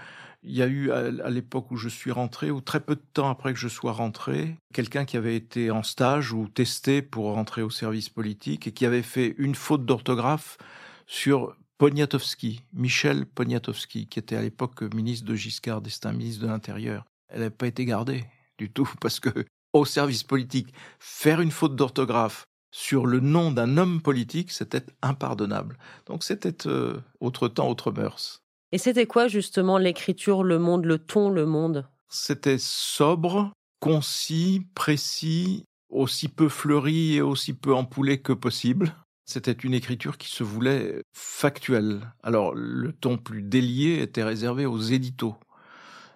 il 0.47 0.55
y 0.55 0.61
a 0.61 0.67
eu 0.67 0.91
à 0.91 1.29
l'époque 1.29 1.71
où 1.71 1.77
je 1.77 1.89
suis 1.89 2.11
rentré, 2.11 2.51
ou 2.51 2.61
très 2.61 2.79
peu 2.79 2.95
de 2.95 3.03
temps 3.13 3.29
après 3.29 3.53
que 3.53 3.59
je 3.59 3.67
sois 3.67 3.91
rentré, 3.91 4.55
quelqu'un 4.73 5.05
qui 5.05 5.17
avait 5.17 5.35
été 5.35 5.71
en 5.71 5.83
stage 5.83 6.31
ou 6.31 6.47
testé 6.47 7.01
pour 7.01 7.33
rentrer 7.33 7.61
au 7.61 7.69
service 7.69 8.09
politique 8.09 8.67
et 8.67 8.71
qui 8.71 8.85
avait 8.85 9.01
fait 9.01 9.35
une 9.37 9.55
faute 9.55 9.85
d'orthographe 9.85 10.57
sur 11.05 11.55
Poniatowski, 11.77 12.61
Michel 12.73 13.25
Poniatowski, 13.25 14.07
qui 14.07 14.19
était 14.19 14.35
à 14.35 14.41
l'époque 14.41 14.81
ministre 14.93 15.25
de 15.27 15.35
Giscard 15.35 15.81
d'Estaing, 15.81 16.13
ministre 16.13 16.43
de 16.43 16.47
l'Intérieur. 16.47 17.05
Elle 17.27 17.39
n'avait 17.39 17.49
pas 17.49 17.67
été 17.67 17.85
gardée 17.85 18.25
du 18.57 18.71
tout 18.71 18.89
parce 19.01 19.19
que 19.19 19.29
au 19.73 19.85
service 19.85 20.23
politique, 20.23 20.73
faire 20.99 21.41
une 21.41 21.51
faute 21.51 21.75
d'orthographe 21.75 22.45
sur 22.71 23.05
le 23.05 23.19
nom 23.19 23.51
d'un 23.51 23.77
homme 23.77 24.01
politique, 24.01 24.51
c'était 24.51 24.85
impardonnable. 25.01 25.77
Donc 26.05 26.23
c'était 26.23 26.67
euh, 26.67 26.99
autre 27.19 27.47
temps, 27.47 27.69
autre 27.69 27.91
mœurs. 27.91 28.41
Et 28.71 28.77
c'était 28.77 29.05
quoi 29.05 29.27
justement 29.27 29.77
l'écriture, 29.77 30.43
le 30.43 30.59
monde, 30.59 30.85
le 30.85 30.99
ton, 30.99 31.29
le 31.29 31.45
monde? 31.45 31.87
C'était 32.09 32.57
sobre, 32.59 33.51
concis, 33.79 34.67
précis, 34.75 35.63
aussi 35.89 36.27
peu 36.27 36.49
fleuri 36.49 37.15
et 37.15 37.21
aussi 37.21 37.53
peu 37.53 37.73
empoulé 37.73 38.21
que 38.21 38.33
possible. 38.33 38.93
C'était 39.25 39.51
une 39.51 39.73
écriture 39.73 40.17
qui 40.17 40.29
se 40.29 40.43
voulait 40.43 41.01
factuelle. 41.13 42.01
Alors 42.23 42.53
le 42.55 42.93
ton 42.93 43.17
plus 43.17 43.41
délié 43.41 44.01
était 44.01 44.23
réservé 44.23 44.65
aux 44.65 44.79
éditos. 44.79 45.35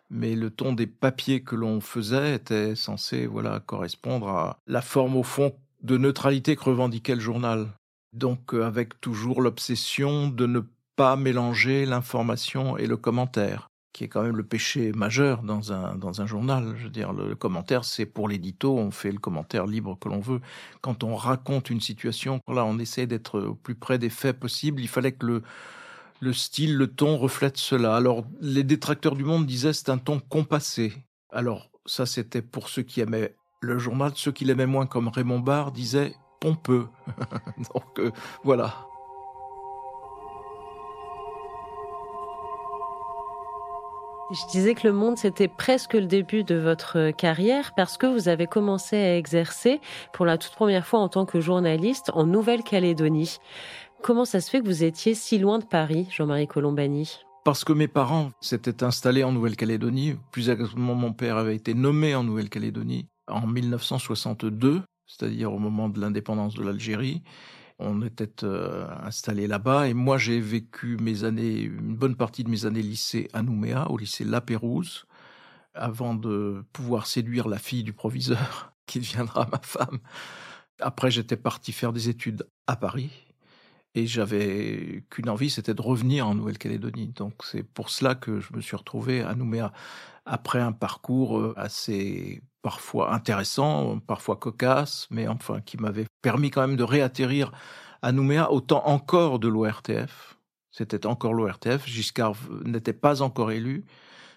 Mais 0.10 0.36
le 0.36 0.50
ton 0.50 0.74
des 0.74 0.88
papiers 0.88 1.42
que 1.42 1.56
l'on 1.56 1.80
faisait 1.80 2.36
était 2.36 2.76
censé 2.76 3.28
voilà 3.28 3.60
correspondre 3.62 4.28
à 4.28 4.60
la 4.68 4.82
forme 4.82 5.16
au 5.16 5.24
fond 5.24 5.54
de 5.84 5.98
neutralité 5.98 6.56
que 6.56 6.66
revendiquait 6.66 7.16
le 7.16 7.22
journal. 7.22 7.70
Donc 8.14 8.54
euh, 8.54 8.64
avec 8.64 9.00
toujours 9.00 9.42
l'obsession 9.42 10.28
de 10.28 10.46
ne 10.46 10.62
pas 11.02 11.16
mélanger 11.16 11.88
l'information 11.88 12.78
et 12.78 12.86
le 12.86 12.96
commentaire. 12.96 13.70
qui 13.92 14.04
est 14.04 14.08
quand 14.08 14.22
même 14.22 14.38
le 14.38 14.44
péché 14.44 14.92
majeur 14.92 15.42
dans 15.42 15.74
un, 15.74 15.96
dans 15.96 16.22
un 16.22 16.28
journal. 16.28 16.76
Je 16.78 16.84
veux 16.84 16.92
dire, 16.92 17.12
le, 17.12 17.36
commentaire, 17.36 17.86
c'est 17.86 18.06
pour 18.06 18.30
l'édito, 18.30 18.78
on 18.78 18.92
fait 18.92 19.12
le 19.12 19.18
commentaire 19.18 19.66
libre 19.66 19.98
que 20.00 20.08
l'on 20.10 20.20
veut. 20.20 20.42
Quand 20.82 21.04
on 21.04 21.16
raconte 21.16 21.72
une 21.72 21.82
situation, 21.82 22.40
là, 22.48 22.66
on 22.66 22.78
essaie 22.78 23.08
d'être 23.08 23.42
au 23.42 23.56
plus 23.56 23.74
près 23.74 23.98
des 23.98 24.12
faits 24.12 24.40
possibles. 24.40 24.80
Il 24.80 24.88
fallait 24.88 25.14
que 25.14 25.26
le, 25.26 25.42
le 26.20 26.34
style, 26.34 26.78
le 26.78 26.86
ton 26.86 27.18
reflète 27.18 27.58
cela. 27.58 27.96
Alors, 27.96 28.24
les 28.40 28.64
détracteurs 28.64 29.16
du 29.16 29.24
monde 29.24 29.48
disaient 29.48 29.74
c'est 29.74 29.90
un 29.90 29.98
ton 29.98 30.20
compassé. 30.20 30.94
Alors, 31.32 31.72
ça, 31.88 32.06
c'était 32.06 32.44
pour 32.44 32.70
ceux 32.70 32.84
qui 32.84 33.02
aimaient 33.02 33.34
le 33.60 33.80
journal. 33.80 34.12
Ceux 34.14 34.32
qui 34.32 34.46
l'aimaient 34.46 34.68
moins, 34.68 34.86
comme 34.86 35.08
Raymond 35.08 35.40
Barre, 35.40 35.72
disaient 35.72 36.14
pompeux. 36.40 36.88
Donc, 37.74 38.00
euh, 38.00 38.12
voilà. 38.44 38.91
Je 44.34 44.50
disais 44.50 44.76
que 44.76 44.88
le 44.88 44.94
monde, 44.94 45.18
c'était 45.18 45.50
presque 45.50 45.94
le 45.94 46.06
début 46.06 46.46
de 46.46 46.56
votre 46.56 47.12
carrière 47.12 47.74
parce 47.76 47.98
que 47.98 48.08
vous 48.08 48.30
avez 48.30 48.48
commencé 48.48 48.96
à 48.96 49.18
exercer 49.18 49.82
pour 50.14 50.26
la 50.26 50.38
toute 50.38 50.54
première 50.54 50.88
fois 50.88 51.02
en 51.02 51.10
tant 51.10 51.26
que 51.26 51.42
journaliste 51.42 52.12
en 52.14 52.26
Nouvelle-Calédonie. 52.26 53.40
Comment 54.02 54.24
ça 54.24 54.40
se 54.40 54.50
fait 54.50 54.62
que 54.62 54.66
vous 54.66 54.86
étiez 54.86 55.16
si 55.16 55.38
loin 55.38 55.60
de 55.60 55.66
Paris, 55.66 56.08
Jean-Marie 56.12 56.48
Colombani? 56.48 57.20
Parce 57.44 57.66
que 57.66 57.74
mes 57.74 57.90
parents 57.90 58.30
s'étaient 58.40 58.86
installés 58.86 59.26
en 59.26 59.34
Nouvelle-Calédonie. 59.34 60.16
Plus 60.32 60.50
exactement, 60.50 60.96
mon 60.96 61.12
père 61.12 61.36
avait 61.36 61.58
été 61.58 61.74
nommé 61.74 62.16
en 62.16 62.24
Nouvelle-Calédonie 62.24 63.10
en 63.28 63.46
1962, 63.46 64.82
c'est-à-dire 65.08 65.52
au 65.52 65.60
moment 65.60 65.90
de 65.90 66.00
l'indépendance 66.00 66.54
de 66.54 66.64
l'Algérie 66.64 67.22
on 67.82 68.02
était 68.04 68.44
euh, 68.44 68.88
installé 69.04 69.48
là-bas 69.48 69.88
et 69.88 69.94
moi 69.94 70.18
j'ai 70.18 70.40
vécu 70.40 70.98
mes 70.98 71.24
années, 71.24 71.60
une 71.62 71.96
bonne 71.96 72.16
partie 72.16 72.44
de 72.44 72.50
mes 72.50 72.66
années 72.66 72.82
lycée 72.82 73.28
à 73.34 73.42
Nouméa, 73.42 73.90
au 73.90 73.98
lycée 73.98 74.24
La 74.24 74.42
Pérouse, 74.42 75.06
avant 75.74 76.14
de 76.14 76.64
pouvoir 76.74 77.08
séduire 77.08 77.48
la 77.48 77.58
fille 77.58 77.84
du 77.84 77.94
proviseur 77.94 78.74
qui 78.86 79.00
deviendra 79.00 79.48
ma 79.52 79.60
femme. 79.64 80.00
Après 80.80 81.12
j'étais 81.12 81.38
parti 81.38 81.72
faire 81.72 81.94
des 81.94 82.10
études 82.10 82.48
à 82.68 82.76
Paris 82.76 83.31
et 83.96 84.08
j'avais 84.08 85.04
qu'une 85.10 85.30
envie, 85.30 85.50
c'était 85.50 85.74
de 85.74 85.82
revenir 85.82 86.28
en 86.28 86.36
Nouvelle-Calédonie. 86.36 87.10
Donc 87.10 87.44
c'est 87.44 87.64
pour 87.64 87.90
cela 87.90 88.16
que 88.16 88.40
je 88.40 88.54
me 88.54 88.62
suis 88.62 88.76
retrouvé 88.76 89.22
à 89.22 89.36
Nouméa 89.36 89.74
après 90.26 90.60
un 90.60 90.72
parcours 90.72 91.38
euh, 91.40 91.54
assez 91.58 92.42
parfois 92.62 93.14
intéressant, 93.14 94.00
parfois 94.00 94.36
cocasse, 94.38 95.08
mais 95.10 95.28
enfin 95.28 95.62
qui 95.62 95.78
m'avait 95.78 96.06
permis 96.22 96.52
quand 96.52 96.62
même 96.62 96.78
de 96.78 96.84
réatterrir 96.84 97.52
à 98.02 98.12
Nouméa 98.12 98.52
au 98.52 98.62
temps 98.62 98.88
encore 98.88 99.40
de 99.40 99.48
l'ORTF. 99.48 100.38
C'était 100.72 101.06
encore 101.06 101.34
l'ORTF. 101.34 101.86
Giscard 101.86 102.36
n'était 102.64 102.94
pas 102.94 103.22
encore 103.22 103.52
élu. 103.52 103.86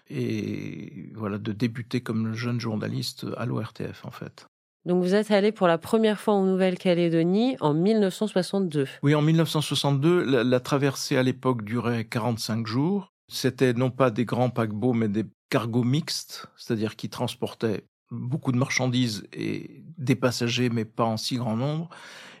Et 0.09 1.11
voilà, 1.15 1.37
de 1.37 1.51
débuter 1.51 2.01
comme 2.01 2.33
jeune 2.33 2.59
journaliste 2.59 3.25
à 3.37 3.45
l'ORTF, 3.45 4.05
en 4.05 4.11
fait. 4.11 4.45
Donc 4.85 5.01
vous 5.01 5.15
êtes 5.15 5.31
allé 5.31 5.51
pour 5.51 5.67
la 5.67 5.79
première 5.79 6.19
fois 6.19 6.35
en 6.35 6.43
Nouvelle-Calédonie 6.43 7.57
en 7.59 7.73
1962. 7.73 8.87
Oui, 9.01 9.15
en 9.15 9.21
1962, 9.21 10.43
la, 10.43 10.59
traversée 10.59 11.17
à 11.17 11.23
l'époque 11.23 11.63
durait 11.63 12.05
45 12.05 12.67
jours. 12.67 13.11
C'était 13.27 13.73
non 13.73 13.89
pas 13.89 14.11
des 14.11 14.25
grands 14.25 14.51
paquebots, 14.51 14.93
mais 14.93 15.07
des 15.07 15.25
cargos 15.49 15.83
mixtes, 15.83 16.47
c'est-à-dire 16.55 16.95
qui 16.95 17.09
transportaient 17.09 17.85
beaucoup 18.11 18.51
de 18.51 18.57
marchandises 18.57 19.27
et 19.33 19.83
des 19.97 20.15
passagers, 20.15 20.69
mais 20.69 20.85
pas 20.85 21.05
en 21.05 21.17
si 21.17 21.37
grand 21.37 21.57
nombre. 21.57 21.89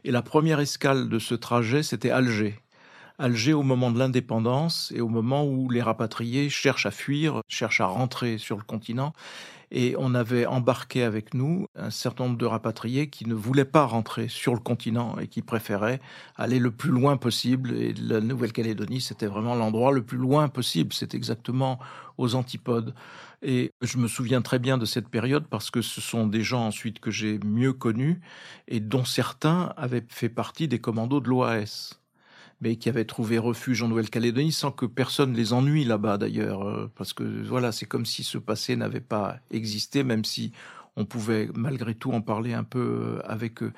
Et 0.03 0.11
la 0.11 0.21
première 0.21 0.59
escale 0.59 1.09
de 1.09 1.17
ce 1.17 1.33
trajet, 1.33 1.81
c'était 1.81 2.11
Alger. 2.11 2.59
Alger 3.17 3.53
au 3.53 3.63
moment 3.63 3.91
de 3.91 3.97
l'indépendance 3.97 4.93
et 4.95 5.01
au 5.01 5.07
moment 5.07 5.45
où 5.45 5.69
les 5.69 5.81
rapatriés 5.81 6.49
cherchent 6.49 6.85
à 6.85 6.91
fuir, 6.91 7.41
cherchent 7.47 7.81
à 7.81 7.87
rentrer 7.87 8.37
sur 8.37 8.57
le 8.57 8.63
continent. 8.63 9.13
Et 9.71 9.95
on 9.97 10.13
avait 10.15 10.45
embarqué 10.45 11.03
avec 11.03 11.33
nous 11.33 11.67
un 11.75 11.89
certain 11.89 12.25
nombre 12.25 12.37
de 12.37 12.45
rapatriés 12.45 13.09
qui 13.09 13.27
ne 13.27 13.33
voulaient 13.33 13.65
pas 13.65 13.85
rentrer 13.85 14.27
sur 14.27 14.53
le 14.53 14.59
continent 14.59 15.17
et 15.19 15.27
qui 15.27 15.41
préféraient 15.41 15.99
aller 16.35 16.59
le 16.59 16.71
plus 16.71 16.91
loin 16.91 17.17
possible. 17.17 17.73
Et 17.73 17.93
la 17.93 18.21
Nouvelle-Calédonie, 18.21 19.01
c'était 19.01 19.27
vraiment 19.27 19.55
l'endroit 19.55 19.91
le 19.91 20.03
plus 20.03 20.17
loin 20.17 20.47
possible. 20.47 20.93
C'est 20.93 21.13
exactement 21.13 21.79
aux 22.17 22.35
antipodes. 22.35 22.93
Et 23.41 23.71
je 23.81 23.97
me 23.97 24.07
souviens 24.07 24.41
très 24.41 24.59
bien 24.59 24.77
de 24.77 24.85
cette 24.85 25.09
période 25.09 25.45
parce 25.47 25.69
que 25.69 25.81
ce 25.81 26.01
sont 26.01 26.27
des 26.27 26.41
gens 26.41 26.65
ensuite 26.65 26.99
que 26.99 27.11
j'ai 27.11 27.39
mieux 27.39 27.73
connus 27.73 28.21
et 28.67 28.79
dont 28.79 29.05
certains 29.05 29.73
avaient 29.77 30.05
fait 30.07 30.29
partie 30.29 30.67
des 30.67 30.79
commandos 30.79 31.19
de 31.19 31.29
l'OAS 31.29 31.99
mais 32.61 32.77
qui 32.77 32.89
avaient 32.89 33.05
trouvé 33.05 33.37
refuge 33.37 33.81
en 33.83 33.87
Nouvelle-Calédonie 33.87 34.51
sans 34.51 34.71
que 34.71 34.85
personne 34.85 35.33
les 35.33 35.53
ennuie 35.53 35.85
là-bas 35.85 36.17
d'ailleurs, 36.17 36.67
euh, 36.67 36.91
parce 36.95 37.13
que 37.13 37.23
voilà, 37.47 37.71
c'est 37.71 37.85
comme 37.85 38.05
si 38.05 38.23
ce 38.23 38.37
passé 38.37 38.75
n'avait 38.75 39.01
pas 39.01 39.37
existé, 39.51 40.03
même 40.03 40.25
si 40.25 40.51
on 40.95 41.05
pouvait 41.05 41.49
malgré 41.53 41.93
tout 41.95 42.11
en 42.11 42.21
parler 42.21 42.53
un 42.53 42.63
peu 42.63 42.79
euh, 42.79 43.19
avec 43.25 43.61
eux. 43.61 43.73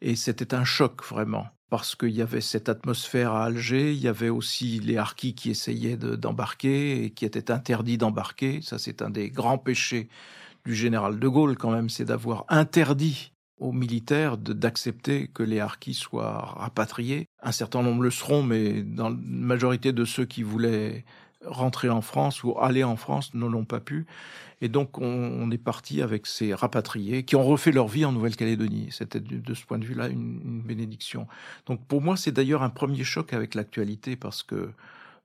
Et 0.00 0.16
c'était 0.16 0.54
un 0.54 0.64
choc 0.64 1.04
vraiment 1.04 1.46
parce 1.68 1.94
qu'il 1.94 2.10
y 2.10 2.20
avait 2.20 2.42
cette 2.42 2.68
atmosphère 2.68 3.32
à 3.32 3.46
Alger, 3.46 3.92
il 3.92 3.98
y 3.98 4.08
avait 4.08 4.28
aussi 4.28 4.78
les 4.80 4.98
harkis 4.98 5.34
qui 5.34 5.50
essayaient 5.50 5.96
d'embarquer 5.96 7.02
et 7.02 7.10
qui 7.12 7.24
étaient 7.24 7.50
interdits 7.50 7.96
d'embarquer. 7.96 8.60
Ça, 8.60 8.78
c'est 8.78 9.00
un 9.00 9.08
des 9.08 9.30
grands 9.30 9.56
péchés 9.56 10.10
du 10.66 10.74
général 10.74 11.18
de 11.18 11.28
Gaulle 11.28 11.56
quand 11.56 11.70
même, 11.70 11.88
c'est 11.88 12.04
d'avoir 12.04 12.44
interdit 12.48 13.31
aux 13.62 13.72
militaires 13.72 14.36
d'accepter 14.36 15.28
que 15.28 15.42
les 15.42 15.60
harkis 15.60 15.94
soient 15.94 16.54
rapatriés. 16.56 17.28
Un 17.42 17.52
certain 17.52 17.82
nombre 17.82 18.02
le 18.02 18.10
seront, 18.10 18.42
mais 18.42 18.82
dans 18.82 19.10
la 19.10 19.16
majorité 19.22 19.92
de 19.92 20.04
ceux 20.04 20.24
qui 20.24 20.42
voulaient 20.42 21.04
rentrer 21.44 21.88
en 21.88 22.02
France 22.02 22.44
ou 22.44 22.58
aller 22.58 22.84
en 22.84 22.96
France 22.96 23.34
ne 23.34 23.46
l'ont 23.46 23.64
pas 23.64 23.80
pu. 23.80 24.06
Et 24.60 24.68
donc, 24.68 24.98
on, 24.98 25.50
est 25.50 25.58
parti 25.58 26.02
avec 26.02 26.26
ces 26.26 26.54
rapatriés 26.54 27.24
qui 27.24 27.34
ont 27.34 27.42
refait 27.42 27.72
leur 27.72 27.88
vie 27.88 28.04
en 28.04 28.12
Nouvelle-Calédonie. 28.12 28.88
C'était 28.92 29.18
de 29.18 29.54
ce 29.54 29.64
point 29.64 29.78
de 29.78 29.84
vue-là 29.84 30.08
une, 30.08 30.62
bénédiction. 30.62 31.26
Donc, 31.66 31.84
pour 31.86 32.00
moi, 32.00 32.16
c'est 32.16 32.30
d'ailleurs 32.30 32.62
un 32.62 32.70
premier 32.70 33.02
choc 33.02 33.32
avec 33.32 33.56
l'actualité 33.56 34.14
parce 34.14 34.44
que 34.44 34.70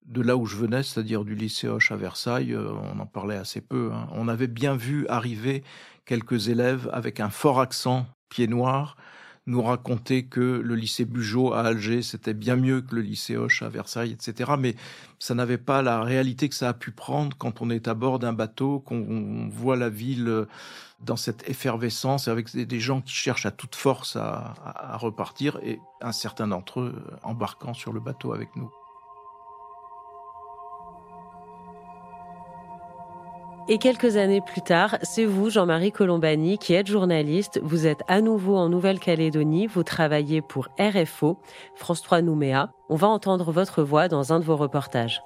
de 0.08 0.22
là 0.22 0.38
où 0.38 0.46
je 0.48 0.56
venais, 0.56 0.82
c'est-à-dire 0.82 1.24
du 1.24 1.36
lycée 1.36 1.68
Hoche 1.68 1.92
à 1.92 1.98
Versailles, 1.98 2.54
euh, 2.54 2.72
on 2.94 3.00
en 3.00 3.06
parlait 3.06 3.36
assez 3.36 3.62
peu. 3.62 3.92
Hein. 3.94 4.08
On 4.14 4.28
avait 4.28 4.48
bien 4.48 4.76
vu 4.76 5.06
arriver 5.08 5.64
quelques 6.06 6.48
élèves 6.48 6.90
avec 6.94 7.20
un 7.20 7.30
fort 7.30 7.60
accent 7.60 8.08
pied 8.30 8.48
noir 8.48 8.98
nous 9.48 9.62
raconter 9.62 10.26
que 10.26 10.62
le 10.64 10.76
lycée 10.76 11.06
Bugeaud 11.06 11.54
à 11.54 11.62
Alger, 11.62 12.02
c'était 12.02 12.34
bien 12.34 12.58
mieux 12.58 12.82
que 12.82 12.96
le 12.96 13.02
lycée 13.02 13.38
Hoche 13.38 13.64
à 13.64 13.70
Versailles, 13.70 14.12
etc. 14.12 14.52
Mais 14.60 14.76
ça 15.20 15.34
n'avait 15.34 15.58
pas 15.58 15.82
la 15.82 16.04
réalité 16.04 16.50
que 16.50 16.56
ça 16.56 16.70
a 16.70 16.74
pu 16.74 16.92
prendre 16.92 17.36
quand 17.38 17.62
on 17.62 17.70
est 17.70 17.88
à 17.88 17.94
bord 17.94 18.20
d'un 18.20 18.34
bateau, 18.34 18.82
qu'on 18.82 19.50
voit 19.50 19.78
la 19.78 19.90
ville 19.90 20.46
dans 21.00 21.16
cette 21.16 21.50
effervescence, 21.50 22.28
avec 22.28 22.54
des 22.56 22.80
gens 22.80 23.02
qui 23.02 23.14
cherchent 23.14 23.46
à 23.46 23.52
toute 23.52 23.76
force 23.76 24.18
à, 24.18 24.54
à 24.66 24.98
repartir, 24.98 25.60
et 25.64 25.80
un 26.02 26.12
certain 26.12 26.50
d'entre 26.50 26.82
eux 26.82 27.02
embarquant 27.24 27.74
sur 27.74 27.94
le 27.94 28.02
bateau 28.02 28.34
avec 28.34 28.54
nous. 28.58 28.70
Et 33.70 33.80
quelques 33.80 34.16
années 34.16 34.40
plus 34.40 34.62
tard, 34.62 34.98
c'est 35.02 35.26
vous, 35.26 35.50
Jean-Marie 35.50 35.92
Colombani, 35.92 36.58
qui 36.58 36.74
êtes 36.74 36.88
journaliste. 36.88 37.60
Vous 37.62 37.86
êtes 37.86 38.02
à 38.08 38.22
nouveau 38.22 38.56
en 38.56 38.70
Nouvelle-Calédonie. 38.70 39.68
Vous 39.68 39.84
travaillez 39.84 40.42
pour 40.42 40.70
RFO, 40.80 41.38
France 41.76 42.02
3 42.02 42.22
Nouméa. 42.22 42.70
On 42.88 42.96
va 42.96 43.08
entendre 43.08 43.52
votre 43.52 43.84
voix 43.84 44.08
dans 44.08 44.32
un 44.32 44.40
de 44.40 44.46
vos 44.46 44.56
reportages. 44.56 45.22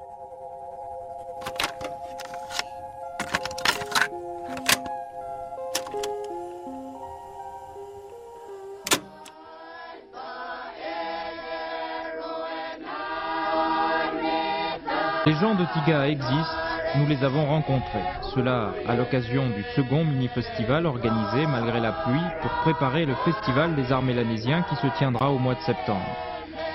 Les 15.27 15.33
gens 15.33 15.53
de 15.53 15.63
Tiga 15.73 16.07
existent 16.07 16.71
nous 16.97 17.07
les 17.07 17.23
avons 17.23 17.45
rencontrés. 17.45 18.03
Cela 18.35 18.73
à 18.87 18.95
l'occasion 18.95 19.47
du 19.49 19.63
second 19.75 20.03
mini-festival 20.03 20.85
organisé 20.85 21.45
malgré 21.47 21.79
la 21.79 21.91
pluie 21.91 22.19
pour 22.41 22.51
préparer 22.63 23.05
le 23.05 23.15
festival 23.25 23.75
des 23.75 23.91
arts 23.91 24.01
mélanésiens 24.01 24.63
qui 24.63 24.75
se 24.75 24.87
tiendra 24.97 25.31
au 25.31 25.37
mois 25.37 25.55
de 25.55 25.61
septembre. 25.61 26.05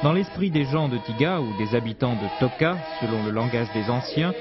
Dans 0.03 0.13
l'esprit 0.13 0.51
des 0.51 0.65
gens 0.65 0.89
de 0.89 0.99
Tiga 0.99 1.41
ou 1.41 1.57
des 1.59 1.75
habitants 1.75 2.15
de 2.15 2.29
Toka, 2.41 2.77
selon 3.01 3.25
le 3.25 3.31
langage 3.31 3.73
des 3.73 3.89
anciens, 3.91 4.33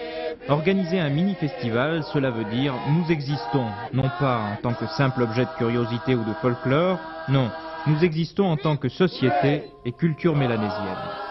organiser 0.50 1.00
un 1.00 1.10
mini-festival, 1.10 2.04
cela 2.14 2.30
veut 2.30 2.46
dire 2.46 2.74
nous 2.90 3.12
existons, 3.12 3.68
non 3.94 4.10
pas 4.20 4.40
en 4.40 4.56
tant 4.62 4.74
que 4.74 4.88
simple 4.88 5.24
objet 5.24 5.46
de 5.46 5.58
curiosité 5.58 6.16
ou 6.16 6.24
de 6.24 6.34
folklore, 6.42 7.00
non, 7.30 7.50
nous 7.88 8.04
existons 8.04 8.46
en 8.46 8.58
tant 8.58 8.78
que 8.78 8.90
société 8.90 9.64
et 9.86 9.92
culture 9.92 10.36
mélanésienne. 10.36 11.25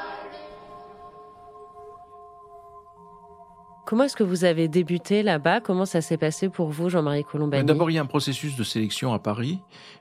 Comment 3.86 4.04
est-ce 4.04 4.16
que 4.16 4.22
vous 4.22 4.44
avez 4.44 4.66
débuté 4.66 5.22
là-bas? 5.22 5.60
Comment 5.60 5.84
ça 5.84 6.00
s'est 6.00 6.16
passé 6.16 6.48
pour 6.48 6.70
vous, 6.70 6.88
Jean-Marie 6.88 7.22
Colombani? 7.22 7.66
D'abord, 7.66 7.90
il 7.90 7.94
y 7.94 7.98
a 7.98 8.02
un 8.02 8.06
processus 8.06 8.56
de 8.56 8.64
sélection 8.64 9.12
à 9.12 9.18
Paris. 9.18 9.58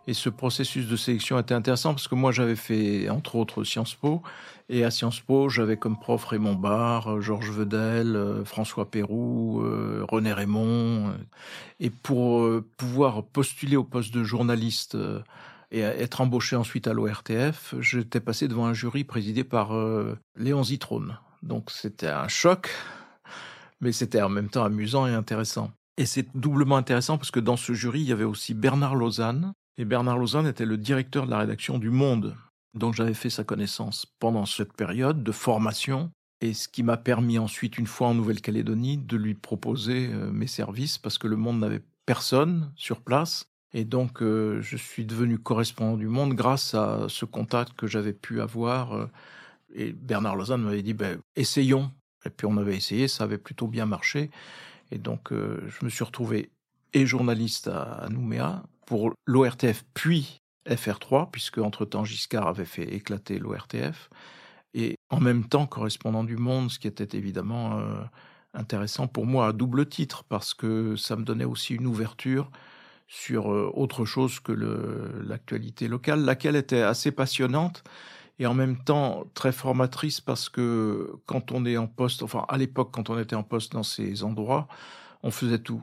Et 0.07 0.13
ce 0.13 0.29
processus 0.29 0.87
de 0.87 0.95
sélection 0.95 1.37
était 1.37 1.53
intéressant 1.53 1.93
parce 1.93 2.07
que 2.07 2.15
moi, 2.15 2.31
j'avais 2.31 2.55
fait, 2.55 3.09
entre 3.09 3.35
autres, 3.35 3.65
Sciences 3.65 3.95
Po. 3.95 4.21
Et 4.69 4.85
à 4.85 4.91
Sciences 4.91 5.19
Po, 5.19 5.49
j'avais 5.49 5.75
comme 5.75 5.99
prof 5.99 6.23
Raymond 6.23 6.55
Barre, 6.55 7.19
Georges 7.19 7.51
Vedel, 7.51 8.15
euh, 8.15 8.45
François 8.45 8.89
Pérou, 8.89 9.61
euh, 9.61 10.05
René 10.09 10.31
Raymond. 10.31 11.15
Et 11.81 11.89
pour 11.89 12.43
euh, 12.43 12.65
pouvoir 12.77 13.23
postuler 13.23 13.75
au 13.75 13.83
poste 13.83 14.13
de 14.13 14.23
journaliste 14.23 14.97
et 15.71 15.81
être 15.81 16.21
embauché 16.21 16.55
ensuite 16.55 16.87
à 16.87 16.93
l'ORTF, 16.93 17.75
j'étais 17.81 18.21
passé 18.21 18.47
devant 18.47 18.65
un 18.65 18.73
jury 18.73 19.03
présidé 19.03 19.43
par 19.43 19.73
Léon 20.37 20.63
Zitrone. 20.63 21.17
Donc 21.41 21.71
c'était 21.71 22.07
un 22.07 22.29
choc 22.29 22.69
mais 23.83 23.91
c'était 23.91 24.21
en 24.21 24.29
même 24.29 24.49
temps 24.49 24.63
amusant 24.63 25.05
et 25.05 25.13
intéressant. 25.13 25.71
Et 25.97 26.05
c'est 26.05 26.35
doublement 26.35 26.77
intéressant 26.77 27.17
parce 27.17 27.31
que 27.31 27.39
dans 27.39 27.57
ce 27.57 27.73
jury, 27.73 28.01
il 28.01 28.07
y 28.07 28.11
avait 28.11 28.23
aussi 28.23 28.53
Bernard 28.53 28.95
Lausanne. 28.95 29.53
Et 29.77 29.85
Bernard 29.85 30.17
Lausanne 30.17 30.47
était 30.47 30.65
le 30.65 30.77
directeur 30.77 31.25
de 31.25 31.31
la 31.31 31.39
rédaction 31.39 31.77
du 31.77 31.89
Monde. 31.89 32.35
Donc 32.73 32.95
j'avais 32.95 33.13
fait 33.13 33.29
sa 33.29 33.43
connaissance 33.43 34.07
pendant 34.19 34.45
cette 34.45 34.73
période 34.73 35.23
de 35.23 35.31
formation. 35.31 36.09
Et 36.41 36.53
ce 36.53 36.67
qui 36.67 36.81
m'a 36.81 36.97
permis 36.97 37.37
ensuite, 37.37 37.77
une 37.77 37.85
fois 37.85 38.07
en 38.07 38.15
Nouvelle-Calédonie, 38.15 38.97
de 38.97 39.17
lui 39.17 39.33
proposer 39.33 40.09
euh, 40.11 40.31
mes 40.31 40.47
services 40.47 40.97
parce 40.97 41.17
que 41.17 41.27
le 41.27 41.35
Monde 41.35 41.59
n'avait 41.59 41.81
personne 42.05 42.71
sur 42.75 43.01
place. 43.01 43.45
Et 43.73 43.85
donc 43.85 44.21
euh, 44.21 44.61
je 44.61 44.77
suis 44.77 45.05
devenu 45.05 45.37
correspondant 45.37 45.97
du 45.97 46.07
Monde 46.07 46.33
grâce 46.33 46.73
à 46.73 47.05
ce 47.09 47.25
contact 47.25 47.73
que 47.73 47.87
j'avais 47.87 48.13
pu 48.13 48.41
avoir. 48.41 48.93
Euh, 48.93 49.09
et 49.75 49.91
Bernard 49.91 50.35
Lausanne 50.35 50.63
m'avait 50.63 50.83
dit, 50.83 50.93
ben, 50.93 51.19
essayons 51.35 51.91
et 52.25 52.29
puis 52.29 52.47
on 52.47 52.57
avait 52.57 52.75
essayé, 52.75 53.07
ça 53.07 53.23
avait 53.23 53.37
plutôt 53.37 53.67
bien 53.67 53.85
marché. 53.85 54.29
Et 54.91 54.97
donc 54.97 55.31
euh, 55.31 55.63
je 55.67 55.85
me 55.85 55.89
suis 55.89 56.03
retrouvé 56.03 56.49
et 56.93 57.05
journaliste 57.05 57.67
à, 57.67 58.07
Nouméa 58.09 58.63
pour 58.85 59.11
l'ORTF 59.25 59.83
puis 59.93 60.41
FR3, 60.67 61.29
puisque 61.31 61.57
entre-temps 61.57 62.05
Giscard 62.05 62.47
avait 62.47 62.65
fait 62.65 62.93
éclater 62.93 63.39
l'ORTF, 63.39 64.09
et 64.73 64.95
en 65.09 65.19
même 65.19 65.47
temps 65.47 65.67
correspondant 65.67 66.23
du 66.23 66.37
Monde, 66.37 66.71
ce 66.71 66.79
qui 66.79 66.87
était 66.87 67.17
évidemment 67.17 67.79
euh, 67.79 68.01
intéressant 68.53 69.07
pour 69.07 69.25
moi 69.25 69.47
à 69.47 69.53
double 69.53 69.87
titre, 69.87 70.23
parce 70.23 70.53
que 70.53 70.95
ça 70.95 71.15
me 71.15 71.23
donnait 71.23 71.43
aussi 71.43 71.75
une 71.75 71.87
ouverture 71.87 72.51
sur 73.07 73.51
euh, 73.51 73.71
autre 73.73 74.05
chose 74.05 74.39
que 74.39 74.51
l'actualité 75.27 75.87
locale, 75.87 76.23
laquelle 76.23 76.55
était 76.55 76.81
assez 76.81 77.11
passionnante 77.11 77.83
et 78.39 78.45
en 78.47 78.53
même 78.53 78.77
temps 78.83 79.25
très 79.33 79.51
formatrice 79.51 80.21
parce 80.21 80.49
que 80.49 81.11
quand 81.25 81.51
on 81.51 81.65
est 81.65 81.77
en 81.77 81.87
poste, 81.87 82.23
enfin 82.23 82.45
à 82.49 82.57
l'époque 82.57 82.89
quand 82.91 83.09
on 83.09 83.19
était 83.19 83.35
en 83.35 83.43
poste 83.43 83.73
dans 83.73 83.83
ces 83.83 84.23
endroits, 84.23 84.67
on 85.23 85.31
faisait 85.31 85.59
tout. 85.59 85.81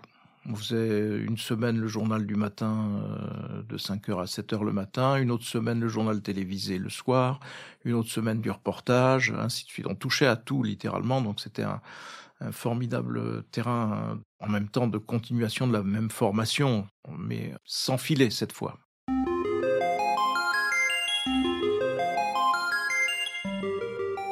On 0.48 0.54
faisait 0.54 1.18
une 1.18 1.36
semaine 1.36 1.78
le 1.78 1.86
journal 1.86 2.26
du 2.26 2.34
matin 2.34 3.02
euh, 3.04 3.62
de 3.62 3.76
5h 3.76 4.22
à 4.22 4.24
7h 4.24 4.64
le 4.64 4.72
matin, 4.72 5.16
une 5.16 5.30
autre 5.30 5.44
semaine 5.44 5.80
le 5.80 5.88
journal 5.88 6.22
télévisé 6.22 6.78
le 6.78 6.88
soir, 6.88 7.40
une 7.84 7.94
autre 7.94 8.08
semaine 8.08 8.40
du 8.40 8.50
reportage, 8.50 9.34
ainsi 9.38 9.64
de 9.64 9.68
suite. 9.70 9.86
On 9.86 9.94
touchait 9.94 10.26
à 10.26 10.36
tout 10.36 10.62
littéralement, 10.62 11.20
donc 11.20 11.40
c'était 11.40 11.62
un, 11.62 11.82
un 12.40 12.52
formidable 12.52 13.44
terrain 13.50 14.18
en 14.40 14.48
même 14.48 14.68
temps 14.68 14.86
de 14.86 14.98
continuation 14.98 15.66
de 15.66 15.72
la 15.74 15.82
même 15.82 16.10
formation, 16.10 16.88
mais 17.18 17.54
sans 17.64 17.98
filet 17.98 18.30
cette 18.30 18.52
fois. 18.52 18.78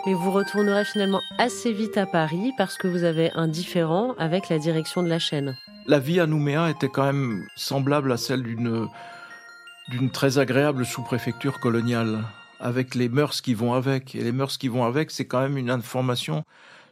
Mais 0.08 0.14
vous 0.14 0.30
retournerez 0.30 0.86
finalement 0.86 1.20
assez 1.36 1.70
vite 1.70 1.98
à 1.98 2.06
Paris 2.06 2.54
parce 2.56 2.78
que 2.78 2.88
vous 2.88 3.04
avez 3.04 3.30
un 3.34 3.46
différent 3.46 4.14
avec 4.16 4.48
la 4.48 4.58
direction 4.58 5.02
de 5.02 5.08
la 5.08 5.18
chaîne. 5.18 5.54
La 5.86 5.98
vie 5.98 6.18
à 6.18 6.26
Nouméa 6.26 6.70
était 6.70 6.88
quand 6.88 7.04
même 7.04 7.46
semblable 7.56 8.10
à 8.10 8.16
celle 8.16 8.42
d'une 8.42 10.10
très 10.10 10.38
agréable 10.38 10.86
sous-préfecture 10.86 11.60
coloniale, 11.60 12.24
avec 12.58 12.94
les 12.94 13.10
mœurs 13.10 13.42
qui 13.42 13.52
vont 13.52 13.74
avec. 13.74 14.14
Et 14.14 14.24
les 14.24 14.32
mœurs 14.32 14.56
qui 14.56 14.68
vont 14.68 14.86
avec, 14.86 15.10
c'est 15.10 15.26
quand 15.26 15.42
même 15.42 15.58
une 15.58 15.68
information 15.68 16.46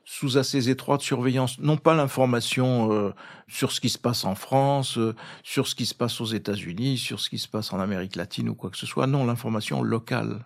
sous 0.05 0.37
assez 0.37 0.69
étroite 0.69 1.01
surveillance. 1.01 1.59
Non 1.59 1.79
pas 1.79 1.95
l'information 1.95 2.93
euh, 2.93 3.15
sur 3.49 3.73
ce 3.73 3.81
qui 3.81 3.89
se 3.89 3.99
passe 3.99 4.27
en 4.27 4.35
France, 4.35 4.99
euh, 4.99 5.15
sur 5.43 5.69
ce 5.69 5.75
qui 5.75 5.87
se 5.87 5.95
passe 5.95 6.21
aux 6.21 6.27
États-Unis, 6.27 6.99
sur 6.99 7.19
ce 7.21 7.31
qui 7.31 7.39
se 7.39 7.49
passe 7.49 7.73
en 7.73 7.81
Amérique 7.81 8.17
latine 8.17 8.51
ou 8.51 8.55
quoi 8.55 8.69
que 8.69 8.77
ce 8.77 8.85
soit. 8.85 9.07
Non, 9.07 9.25
l'information 9.25 9.83
locale. 9.83 10.45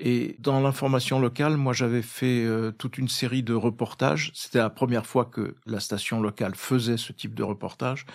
Et 0.00 0.36
dans 0.38 0.60
l'information 0.60 1.18
locale, 1.18 1.56
moi 1.56 1.72
j'avais 1.72 2.02
fait 2.02 2.44
euh, 2.44 2.70
toute 2.70 2.98
une 2.98 3.08
série 3.08 3.42
de 3.42 3.54
reportages. 3.54 4.30
C'était 4.32 4.58
la 4.58 4.70
première 4.70 5.04
fois 5.04 5.24
que 5.24 5.56
la 5.66 5.80
station 5.80 6.20
locale 6.20 6.54
faisait 6.54 6.96
ce 6.96 7.12
type 7.12 7.34
de 7.34 7.42
reportage 7.42 8.06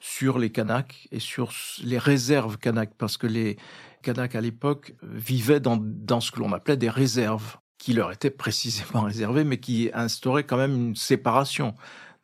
sur 0.00 0.38
les 0.38 0.50
Kanaks 0.50 1.08
et 1.12 1.20
sur 1.20 1.52
les 1.84 1.98
réserves 1.98 2.56
Kanaks, 2.56 2.94
parce 2.96 3.18
que 3.18 3.26
les 3.26 3.58
Kanaks 4.02 4.34
à 4.34 4.40
l'époque 4.40 4.94
vivaient 5.02 5.60
dans, 5.60 5.76
dans 5.78 6.20
ce 6.20 6.30
que 6.30 6.40
l'on 6.40 6.52
appelait 6.52 6.78
des 6.78 6.90
réserves, 6.90 7.58
qui 7.76 7.92
leur 7.92 8.12
étaient 8.12 8.30
précisément 8.30 9.02
réservées, 9.02 9.44
mais 9.44 9.58
qui 9.58 9.90
instauraient 9.92 10.44
quand 10.44 10.56
même 10.56 10.74
une 10.74 10.96
séparation 10.96 11.74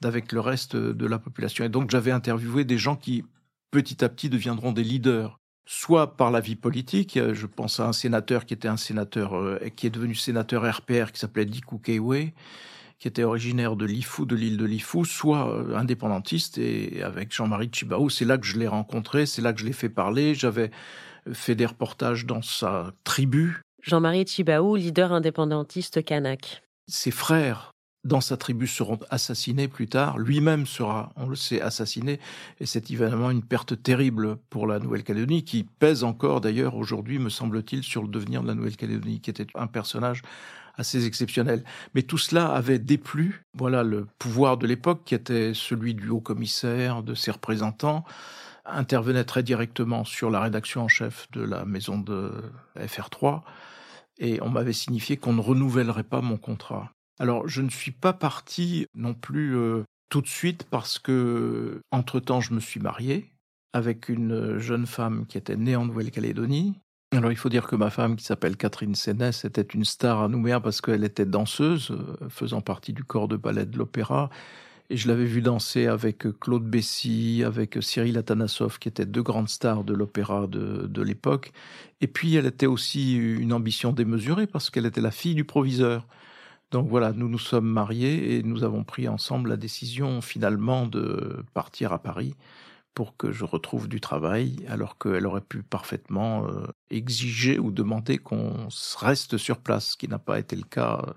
d'avec 0.01 0.33
le 0.33 0.41
reste 0.41 0.75
de 0.75 1.07
la 1.07 1.19
population. 1.19 1.65
Et 1.65 1.69
donc 1.69 1.91
j'avais 1.91 2.13
interviewé 2.13 2.65
des 2.65 2.79
gens 2.79 2.97
qui 2.97 3.25
petit 3.71 4.03
à 4.03 4.09
petit 4.09 4.31
deviendront 4.31 4.73
des 4.73 4.85
leaders 4.85 5.39
soit 5.65 6.17
par 6.17 6.31
la 6.31 6.41
vie 6.41 6.57
politique. 6.57 7.17
Euh, 7.17 7.35
je 7.35 7.47
pense 7.47 7.81
à 7.81 7.87
un 7.87 7.93
sénateur 7.93 8.47
qui 8.47 8.55
était 8.55 8.69
un 8.69 8.77
sénateur, 8.77 9.37
euh, 9.37 9.59
qui 9.77 9.87
est 9.87 9.91
devenu 9.91 10.15
sénateur 10.15 10.63
RPR, 10.63 11.13
qui 11.13 11.21
s'appelait 11.21 11.45
Diku 11.45 11.79
Keiwe, 11.79 12.33
qui 12.99 13.09
était 13.09 13.25
originaire 13.25 13.77
de 13.77 13.85
Lifou, 13.85 14.27
de 14.27 14.37
l'île 14.37 14.57
de 14.57 14.65
Lifou, 14.65 15.05
soit 15.05 15.51
euh, 15.51 15.77
indépendantiste. 15.77 16.59
Et 16.59 17.03
avec 17.03 17.33
Jean-Marie 17.33 17.71
Chibao, 17.73 18.09
c'est 18.09 18.25
là 18.25 18.39
que 18.39 18.47
je 18.47 18.59
l'ai 18.59 18.69
rencontré, 18.69 19.27
c'est 19.27 19.43
là 19.43 19.53
que 19.53 19.61
je 19.61 19.67
l'ai 19.67 19.73
fait 19.73 19.89
parler. 19.89 20.35
J'avais 20.35 20.71
fait 21.33 21.55
des 21.55 21.67
reportages 21.67 22.27
dans 22.27 22.43
sa 22.43 22.93
tribu. 23.05 23.63
Jean-Marie 23.83 24.27
Chibao, 24.27 24.77
leader 24.77 25.13
indépendantiste 25.13 26.05
kanak. 26.05 26.63
Ses 26.89 27.11
frères 27.11 27.72
dans 28.05 28.21
sa 28.21 28.37
tribu 28.37 28.67
seront 28.67 28.99
assassinés 29.11 29.69
plus 29.69 29.87
tard. 29.87 30.19
Lui-même 30.19 30.67
sera, 30.67 31.13
on 31.17 31.29
le 31.29 31.37
sait, 31.37 31.61
assassiné. 31.61 32.19
Et 32.61 32.67
c'est 32.67 32.91
évidemment 32.91 33.31
une 33.31 33.43
perte 33.43 33.81
terrible 33.81 34.37
pour 34.51 34.67
la 34.67 34.79
Nouvelle-Calédonie, 34.79 35.45
qui 35.45 35.65
pèse 35.65 36.03
encore 36.03 36.41
d'ailleurs 36.41 36.75
aujourd'hui, 36.75 37.19
me 37.19 37.29
semble-t-il, 37.29 37.83
sur 37.83 38.03
le 38.03 38.09
devenir 38.09 38.43
de 38.43 38.49
la 38.49 38.55
Nouvelle-Calédonie, 38.55 39.21
qui 39.21 39.31
était 39.31 39.47
un 39.55 39.69
personnage 39.69 40.23
assez 40.77 41.07
exceptionnel. 41.07 41.65
Mais 41.95 42.03
tout 42.03 42.19
cela 42.19 42.47
avait 42.47 42.79
déplu, 42.79 43.45
voilà, 43.55 43.83
le 43.85 44.07
pouvoir 44.19 44.57
de 44.57 44.67
l'époque, 44.67 45.03
qui 45.05 45.15
était 45.15 45.53
celui 45.55 45.95
du 45.95 46.09
haut-commissaire, 46.09 47.03
de 47.03 47.15
ses 47.15 47.31
représentants, 47.31 48.05
intervenait 48.65 49.25
très 49.25 49.43
directement 49.43 50.05
sur 50.05 50.31
la 50.31 50.41
rédaction 50.41 50.83
en 50.83 50.89
chef 50.89 51.29
de 51.33 51.43
la 51.43 51.65
maison 51.65 51.99
de 51.99 52.33
FR3, 52.79 53.43
et 54.19 54.41
on 54.43 54.49
m'avait 54.49 54.73
signifié 54.73 55.17
qu'on 55.17 55.33
ne 55.33 55.41
renouvellerait 55.41 56.05
pas 56.05 56.21
mon 56.21 56.37
contrat. 56.37 56.93
Alors, 57.19 57.47
je 57.49 57.63
ne 57.63 57.71
suis 57.71 57.93
pas 57.93 58.13
parti 58.13 58.87
non 58.95 59.15
plus 59.15 59.57
euh, 59.57 59.83
tout 60.09 60.21
de 60.21 60.29
suite 60.29 60.65
parce 60.65 60.99
que, 60.99 61.81
entre-temps, 61.91 62.41
je 62.41 62.55
me 62.55 62.61
suis 62.61 62.81
marié 62.81 63.33
avec 63.73 64.09
une 64.09 64.59
jeune 64.59 64.87
femme 64.87 65.27
qui 65.27 65.39
était 65.39 65.57
née 65.57 65.77
en 65.77 65.87
Nouvelle-Calédonie. 65.87 66.75
Alors, 67.13 67.31
il 67.31 67.37
faut 67.37 67.49
dire 67.49 67.67
que 67.67 67.77
ma 67.77 67.91
femme, 67.91 68.17
qui 68.17 68.25
s'appelle 68.25 68.57
Catherine 68.57 68.95
Sénès, 68.95 69.45
était 69.45 69.63
une 69.63 69.85
star 69.85 70.23
à 70.23 70.29
Nouméa 70.29 70.61
parce 70.61 70.81
qu'elle 70.81 71.05
était 71.05 71.27
danseuse, 71.27 71.91
euh, 71.91 72.29
faisant 72.29 72.61
partie 72.61 72.93
du 72.93 73.05
corps 73.05 73.29
de 73.29 73.37
ballet 73.37 73.67
de 73.67 73.77
l'opéra. 73.77 74.31
Et 74.91 74.97
je 74.97 75.09
l'avais 75.09 75.25
vue 75.25 75.43
danser 75.43 75.87
avec 75.87 76.27
Claude 76.41 76.65
Bessy, 76.69 77.43
avec 77.47 77.79
Cyril 77.81 78.19
Atanasoff, 78.19 78.79
qui 78.79 78.89
étaient 78.89 79.07
deux 79.07 79.23
grandes 79.23 79.49
stars 79.49 79.85
de 79.85 79.95
l'opéra 79.95 80.47
de, 80.47 80.87
de 80.87 81.03
l'époque. 81.03 81.53
Et 82.01 82.07
puis, 82.07 82.35
elle 82.35 82.47
était 82.47 82.67
aussi 82.67 83.15
une 83.17 83.53
ambition 83.53 83.93
démesurée 83.93 84.47
parce 84.47 84.71
qu'elle 84.71 84.87
était 84.87 85.01
la 85.01 85.11
fille 85.11 85.35
du 85.35 85.45
proviseur. 85.45 86.07
Donc 86.73 86.89
voilà, 86.89 87.13
nous 87.13 87.29
nous 87.29 87.39
sommes 87.39 87.69
mariés 87.69 88.37
et 88.37 88.43
nous 88.43 88.65
avons 88.65 88.83
pris 88.83 89.07
ensemble 89.07 89.51
la 89.51 89.59
décision 89.59 90.23
finalement 90.23 90.87
de 90.87 91.45
partir 91.53 91.93
à 91.93 92.03
Paris 92.03 92.35
pour 92.95 93.17
que 93.17 93.31
je 93.31 93.45
retrouve 93.45 93.89
du 93.89 94.01
travail, 94.01 94.57
alors 94.69 94.97
qu'elle 94.97 95.27
aurait 95.27 95.43
pu 95.43 95.63
parfaitement 95.63 96.47
euh, 96.49 96.67
exiger 96.91 97.59
ou 97.59 97.71
demander 97.71 98.17
qu'on 98.19 98.69
reste 98.99 99.37
sur 99.37 99.59
place, 99.59 99.91
ce 99.91 99.97
qui 99.99 100.09
n'a 100.09 100.19
pas 100.19 100.39
été 100.39 100.57
le 100.57 100.65
cas. 100.65 101.15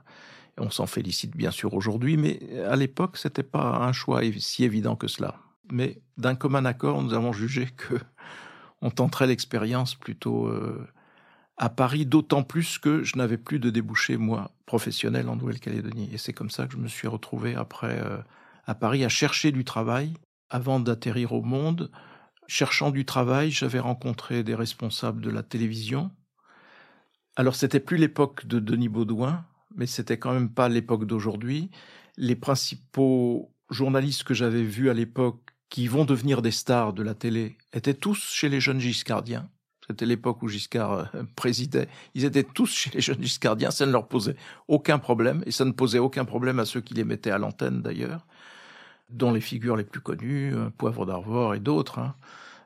on 0.57 0.69
s'en 0.69 0.87
félicite 0.87 1.35
bien 1.35 1.51
sûr 1.51 1.73
aujourd'hui, 1.73 2.17
mais 2.17 2.39
à 2.63 2.75
l'époque, 2.75 3.17
c'était 3.17 3.43
pas 3.43 3.77
un 3.77 3.93
choix 3.93 4.21
si 4.37 4.65
évident 4.65 4.97
que 4.97 5.07
cela. 5.07 5.35
Mais 5.71 6.01
d'un 6.17 6.35
commun 6.35 6.65
accord, 6.65 7.01
nous 7.01 7.13
avons 7.13 7.31
jugé 7.31 7.67
que 7.77 7.95
on 8.81 8.89
tenterait 8.91 9.27
l'expérience 9.27 9.95
plutôt 9.95 10.47
euh, 10.47 10.85
à 11.57 11.69
Paris, 11.69 12.05
d'autant 12.05 12.43
plus 12.43 12.79
que 12.79 13.03
je 13.03 13.17
n'avais 13.17 13.37
plus 13.37 13.59
de 13.59 13.69
débouchés, 13.69 14.17
moi, 14.17 14.51
professionnels 14.65 15.29
en 15.29 15.35
Nouvelle-Calédonie. 15.35 16.09
Et 16.11 16.17
c'est 16.17 16.33
comme 16.33 16.49
ça 16.49 16.67
que 16.67 16.73
je 16.73 16.77
me 16.77 16.87
suis 16.87 17.07
retrouvé 17.07 17.55
après 17.55 17.99
euh, 18.01 18.17
à 18.65 18.75
Paris 18.75 19.05
à 19.05 19.09
chercher 19.09 19.51
du 19.51 19.63
travail 19.63 20.13
avant 20.49 20.79
d'atterrir 20.79 21.31
au 21.33 21.41
monde. 21.41 21.91
Cherchant 22.47 22.91
du 22.91 23.05
travail, 23.05 23.51
j'avais 23.51 23.79
rencontré 23.79 24.43
des 24.43 24.55
responsables 24.55 25.21
de 25.21 25.29
la 25.29 25.43
télévision. 25.43 26.11
Alors 27.35 27.55
c'était 27.55 27.79
plus 27.79 27.97
l'époque 27.97 28.45
de 28.45 28.59
Denis 28.59 28.89
Baudouin, 28.89 29.45
mais 29.75 29.87
c'était 29.87 30.19
quand 30.19 30.33
même 30.33 30.53
pas 30.53 30.69
l'époque 30.69 31.05
d'aujourd'hui. 31.05 31.71
les 32.17 32.35
principaux 32.37 33.51
journalistes 33.69 34.23
que 34.23 34.33
j'avais 34.33 34.63
vus 34.63 34.89
à 34.89 34.93
l'époque 34.93 35.51
qui 35.69 35.87
vont 35.87 36.05
devenir 36.05 36.41
des 36.41 36.51
stars 36.51 36.93
de 36.93 37.03
la 37.03 37.13
télé 37.13 37.57
étaient 37.73 37.93
tous 37.93 38.19
chez 38.19 38.47
les 38.47 38.61
jeunes 38.61 38.79
giscardiens. 38.79 39.49
C'était 39.87 40.05
l'époque 40.05 40.41
où 40.41 40.47
Giscard 40.47 40.93
euh, 40.93 41.23
présidait. 41.35 41.87
Ils 42.13 42.25
étaient 42.25 42.43
tous 42.43 42.71
chez 42.73 42.89
les 42.91 43.01
jeunes 43.01 43.21
giscardiens. 43.21 43.71
Ça 43.71 43.85
ne 43.85 43.91
leur 43.91 44.07
posait 44.07 44.35
aucun 44.67 44.99
problème. 44.99 45.43
Et 45.45 45.51
ça 45.51 45.65
ne 45.65 45.71
posait 45.71 45.99
aucun 45.99 46.25
problème 46.25 46.59
à 46.59 46.65
ceux 46.65 46.81
qui 46.81 46.93
les 46.93 47.03
mettaient 47.03 47.31
à 47.31 47.37
l'antenne, 47.37 47.81
d'ailleurs, 47.81 48.25
dont 49.09 49.31
les 49.31 49.41
figures 49.41 49.75
les 49.75 49.83
plus 49.83 50.01
connues, 50.01 50.55
euh, 50.55 50.69
Poivre 50.69 51.05
d'Arvor 51.05 51.55
et 51.55 51.59
d'autres. 51.59 51.99
Hein. 51.99 52.15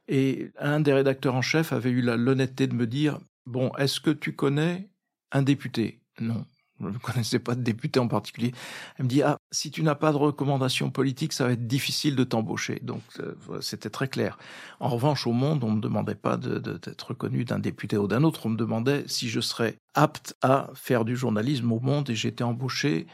Et 0.08 0.52
un 0.58 0.80
des 0.80 0.94
rédacteurs 0.94 1.36
en 1.36 1.42
chef 1.42 1.72
avait 1.74 1.92
eu 1.92 2.02
l'honnêteté 2.02 2.68
de 2.68 2.74
me 2.74 2.88
dire, 2.88 3.20
bon, 3.46 3.72
est-ce 3.78 4.00
que 4.00 4.10
tu 4.10 4.34
connais 4.34 4.90
un 5.32 5.44
député? 5.44 6.02
Non. 6.20 6.46
Je 6.80 6.88
ne 6.88 6.98
connaissais 6.98 7.40
pas 7.40 7.56
de 7.56 7.62
député 7.62 8.00
en 8.00 8.08
particulier. 8.08 8.54
Elle 8.98 9.06
me 9.06 9.10
dit 9.10 9.22
ah 9.22 9.38
si 9.52 9.72
tu 9.72 9.84
n'as 9.84 9.96
pas 9.96 10.12
de 10.12 10.18
recommandation 10.18 10.90
politique, 10.92 11.34
ça 11.34 11.46
va 11.46 11.54
être 11.54 11.68
difficile 11.68 12.16
de 12.16 12.24
t'embaucher. 12.24 12.80
Donc 12.82 13.02
euh, 13.20 13.36
c'était 13.62 13.90
très 13.90 14.08
clair. 14.08 14.38
En 14.80 14.90
revanche, 14.90 15.28
au 15.28 15.34
Monde, 15.34 15.64
on 15.64 15.72
me 15.72 15.82
demandait 15.82 16.16
pas 16.16 16.38
d'être 16.38 16.90
de, 16.90 17.04
reconnu 17.06 17.46
d'un 17.46 17.60
député 17.60 17.98
ou 17.98 18.08
d'un 18.08 18.24
autre. 18.24 18.46
On 18.46 18.50
me 18.50 18.58
demandait 18.58 19.04
si 19.08 19.30
je 19.30 19.40
serais 19.40 19.76
apte 19.94 20.36
à 20.42 20.70
faire 20.74 21.06
du 21.06 21.16
journalisme 21.16 21.72
au 21.72 21.80
Monde, 21.80 22.10
et 22.10 22.28
été 22.28 22.44
embauché 22.44 23.08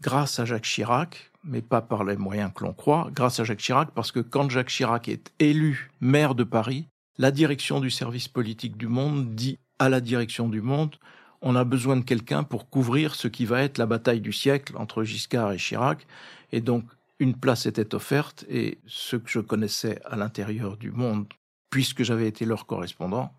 grâce 0.00 0.38
à 0.40 0.44
Jacques 0.44 0.64
Chirac, 0.64 1.30
mais 1.44 1.62
pas 1.62 1.80
par 1.80 2.04
les 2.04 2.16
moyens 2.16 2.50
que 2.54 2.64
l'on 2.64 2.72
croit. 2.72 3.08
Grâce 3.12 3.40
à 3.40 3.44
Jacques 3.44 3.60
Chirac, 3.60 3.90
parce 3.94 4.12
que 4.12 4.20
quand 4.20 4.50
Jacques 4.50 4.68
Chirac 4.68 5.08
est 5.08 5.32
élu 5.38 5.90
maire 6.00 6.34
de 6.34 6.44
Paris, 6.44 6.88
la 7.18 7.30
direction 7.30 7.80
du 7.80 7.90
service 7.90 8.28
politique 8.28 8.76
du 8.76 8.88
Monde 8.88 9.34
dit 9.34 9.58
à 9.78 9.88
la 9.88 10.00
direction 10.00 10.48
du 10.48 10.60
Monde 10.60 10.96
on 11.42 11.56
a 11.56 11.64
besoin 11.64 11.96
de 11.96 12.04
quelqu'un 12.04 12.44
pour 12.44 12.70
couvrir 12.70 13.14
ce 13.14 13.28
qui 13.28 13.44
va 13.44 13.62
être 13.62 13.78
la 13.78 13.86
bataille 13.86 14.20
du 14.20 14.32
siècle 14.32 14.74
entre 14.76 15.02
Giscard 15.02 15.52
et 15.52 15.56
Chirac. 15.56 16.06
Et 16.52 16.60
donc, 16.60 16.84
une 17.18 17.34
place 17.34 17.66
était 17.66 17.94
offerte 17.94 18.44
et 18.48 18.78
ceux 18.86 19.18
que 19.18 19.28
je 19.28 19.40
connaissais 19.40 20.00
à 20.04 20.16
l'intérieur 20.16 20.76
du 20.76 20.92
monde, 20.92 21.26
puisque 21.70 22.04
j'avais 22.04 22.28
été 22.28 22.44
leur 22.44 22.66
correspondant, 22.66 23.32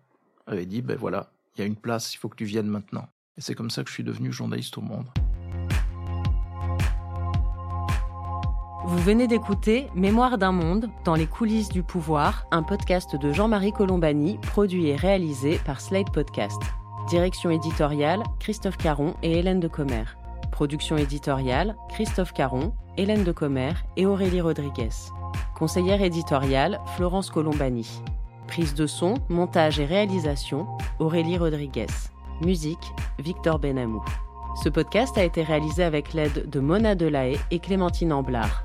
avaient 0.46 0.66
dit, 0.66 0.82
ben 0.82 0.96
voilà, 0.96 1.30
il 1.56 1.60
y 1.60 1.64
a 1.64 1.66
une 1.66 1.76
place, 1.76 2.14
il 2.14 2.18
faut 2.18 2.28
que 2.28 2.36
tu 2.36 2.44
viennes 2.44 2.68
maintenant. 2.68 3.08
Et 3.36 3.40
c'est 3.40 3.54
comme 3.54 3.70
ça 3.70 3.82
que 3.82 3.88
je 3.88 3.94
suis 3.94 4.04
devenu 4.04 4.32
journaliste 4.32 4.76
au 4.78 4.82
monde. 4.82 5.08
Vous 8.86 8.98
venez 8.98 9.26
d'écouter 9.26 9.86
Mémoire 9.94 10.36
d'un 10.36 10.52
monde 10.52 10.90
dans 11.06 11.14
les 11.14 11.26
coulisses 11.26 11.70
du 11.70 11.82
pouvoir, 11.82 12.46
un 12.50 12.62
podcast 12.62 13.16
de 13.16 13.32
Jean-Marie 13.32 13.72
Colombani, 13.72 14.38
produit 14.42 14.88
et 14.88 14.96
réalisé 14.96 15.58
par 15.64 15.80
Slate 15.80 16.12
Podcast. 16.12 16.60
Direction 17.08 17.50
éditoriale, 17.50 18.22
Christophe 18.40 18.78
Caron 18.78 19.14
et 19.22 19.38
Hélène 19.38 19.60
de 19.60 19.68
Commer. 19.68 20.04
Production 20.50 20.96
éditoriale, 20.96 21.76
Christophe 21.90 22.32
Caron, 22.32 22.72
Hélène 22.96 23.24
de 23.24 23.32
Commer 23.32 23.72
et 23.98 24.06
Aurélie 24.06 24.40
Rodriguez. 24.40 24.88
Conseillère 25.54 26.00
éditoriale, 26.00 26.80
Florence 26.96 27.28
Colombani. 27.28 28.00
Prise 28.46 28.72
de 28.72 28.86
son, 28.86 29.14
montage 29.28 29.80
et 29.80 29.84
réalisation, 29.84 30.66
Aurélie 30.98 31.36
Rodriguez. 31.36 31.88
Musique, 32.42 32.92
Victor 33.18 33.58
Benamou. 33.58 34.02
Ce 34.62 34.70
podcast 34.70 35.18
a 35.18 35.24
été 35.24 35.42
réalisé 35.42 35.84
avec 35.84 36.14
l'aide 36.14 36.48
de 36.48 36.60
Mona 36.60 36.94
Delahaye 36.94 37.38
et 37.50 37.58
Clémentine 37.58 38.14
Amblard. 38.14 38.64